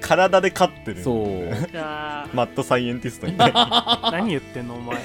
[0.00, 1.02] 体で飼ってる。
[1.02, 1.76] そう。
[1.76, 2.26] あ。
[2.32, 4.98] マッドサイエンティストみたいな何言ってんのお前。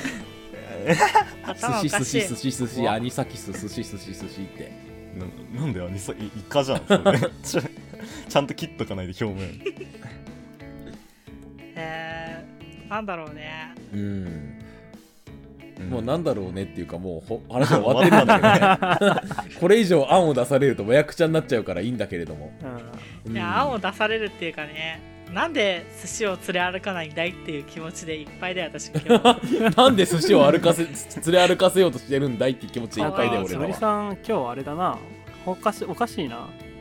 [1.83, 4.71] 寿司寿司寿司寿司アニサキス寿司寿司寿司って。
[5.53, 6.81] ななんでアニサイイカじゃん
[7.43, 7.69] それ
[8.29, 9.61] ちゃんと切っとかないで表面。
[11.75, 13.73] えー、なんだろうね。
[13.93, 14.59] うん。
[15.89, 19.21] もうななんだろうねっていうかもうほ 話は終わってるんだけどね。
[19.59, 23.31] これ以上案を出されるともやくちゃになっちゃうからいいんだけれども、うん。
[23.31, 23.35] うん。
[23.35, 25.01] いや案を出されるっていうかね
[25.33, 29.73] なんで寿司を連れ歩かないんだいっていう気持ちでいっぱいで私今日。
[29.75, 33.73] なんで寿司を歩かせ連れ歩かせようとしてるんだいっていう気持ちでいっぱいで俺らは。
[33.73, 34.97] さん今日あれだな。
[35.45, 36.37] おかしおかしいな。
[36.37, 36.72] うん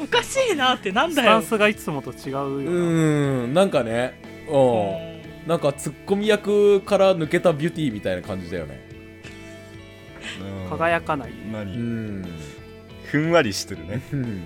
[0.00, 1.28] おかしいなってなんスだよ。
[1.30, 2.50] タンスがいつもと違うよな。
[2.50, 5.48] うんなんかねうん。
[5.48, 8.80] なんかツッコミ役から抜けたビューティーみたいな感じだよね。
[10.68, 11.32] 輝かない。
[11.50, 12.24] 何、うん。
[13.04, 14.02] ふんわりしてるね。
[14.12, 14.42] うん。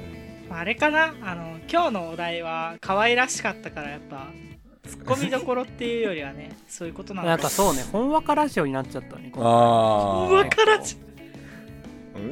[0.51, 1.15] あれかな。
[1.23, 4.29] あの今日のお題は可愛らしかったからやっぱ
[4.87, 7.83] ツッコミどころっていうよりはねそういうことなのなんかそうね。
[7.91, 11.04] ほんわかラジオになっちゃったね今あわからんじう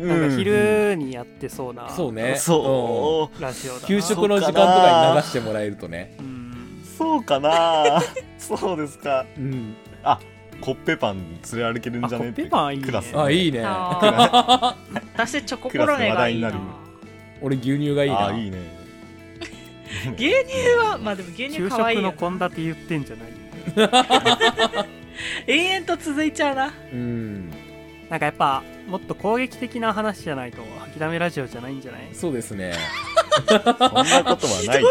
[0.00, 2.34] なんか昼にやってそうなそうね。
[2.36, 3.42] そう。
[3.42, 6.16] ラジオだ給食の時間とかに流してもらえるとね。
[6.18, 8.00] うんそうかな。
[8.38, 9.24] そうですか。
[9.36, 9.74] うん。
[10.60, 11.16] コッペパン
[11.52, 12.26] 連れ歩けるんじゃね？
[12.26, 12.86] あコッペパンいいね。
[12.86, 13.64] クラスあいいね。
[15.14, 16.48] 私チョココロネがいいな。
[16.50, 16.76] クラスで話題にな
[17.42, 18.26] 俺牛乳がいいな。
[18.28, 18.58] あいいね。
[20.16, 20.30] 牛乳
[20.78, 24.86] はまあでも牛乳給可愛いよ食の献立言ってんじゃない？
[25.46, 26.72] 永遠と続いちゃうな。
[26.92, 27.50] うん
[28.12, 30.58] なんかやっぱもっと攻撃的な話じゃないと
[30.98, 32.08] 諦めラジオじゃないんじゃない？
[32.12, 32.74] そうですね。
[33.48, 34.82] そんなことはない。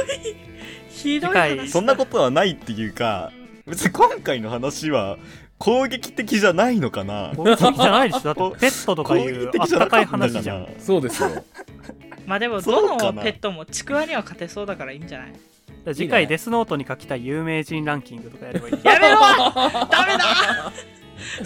[0.89, 1.69] ひどい次回話。
[1.69, 3.31] そんなことはないっていうか
[3.67, 5.19] 別に今回の話は
[5.59, 7.31] 攻撃的じゃないのかな。
[7.35, 8.33] 攻撃的じゃないでしょ。
[8.33, 10.67] だってペットとかいうあったかい話じゃん。
[10.79, 11.29] そうですよ。
[12.25, 15.93] まあでもどのペットもちくわには勝てそうだからいいんじゃない？
[15.93, 20.71] 次回デスノートに書きたい有名人ランキングとかやればいいやめろダメだ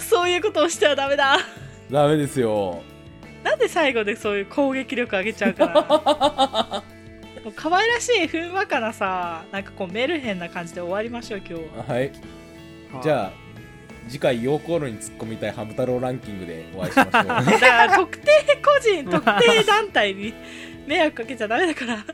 [0.00, 1.38] そういうことをしてはダメだ
[1.90, 2.82] ダメですよ。
[3.44, 6.82] なんで最後でそういう攻撃力上げちゃうかな。
[7.44, 11.64] もう可愛らしいふんわかなさなんかこうメルヘンな感じで終わりましょう今日。
[11.88, 12.12] ははい。
[13.02, 13.32] じゃあ
[14.08, 17.12] 次回陽光炉に突っ込みたいハム太郎ランキングでお会いしましょう。
[17.24, 18.30] だから特定
[18.64, 20.34] 個人特定団体に
[20.86, 22.04] 迷惑かけちゃダメだから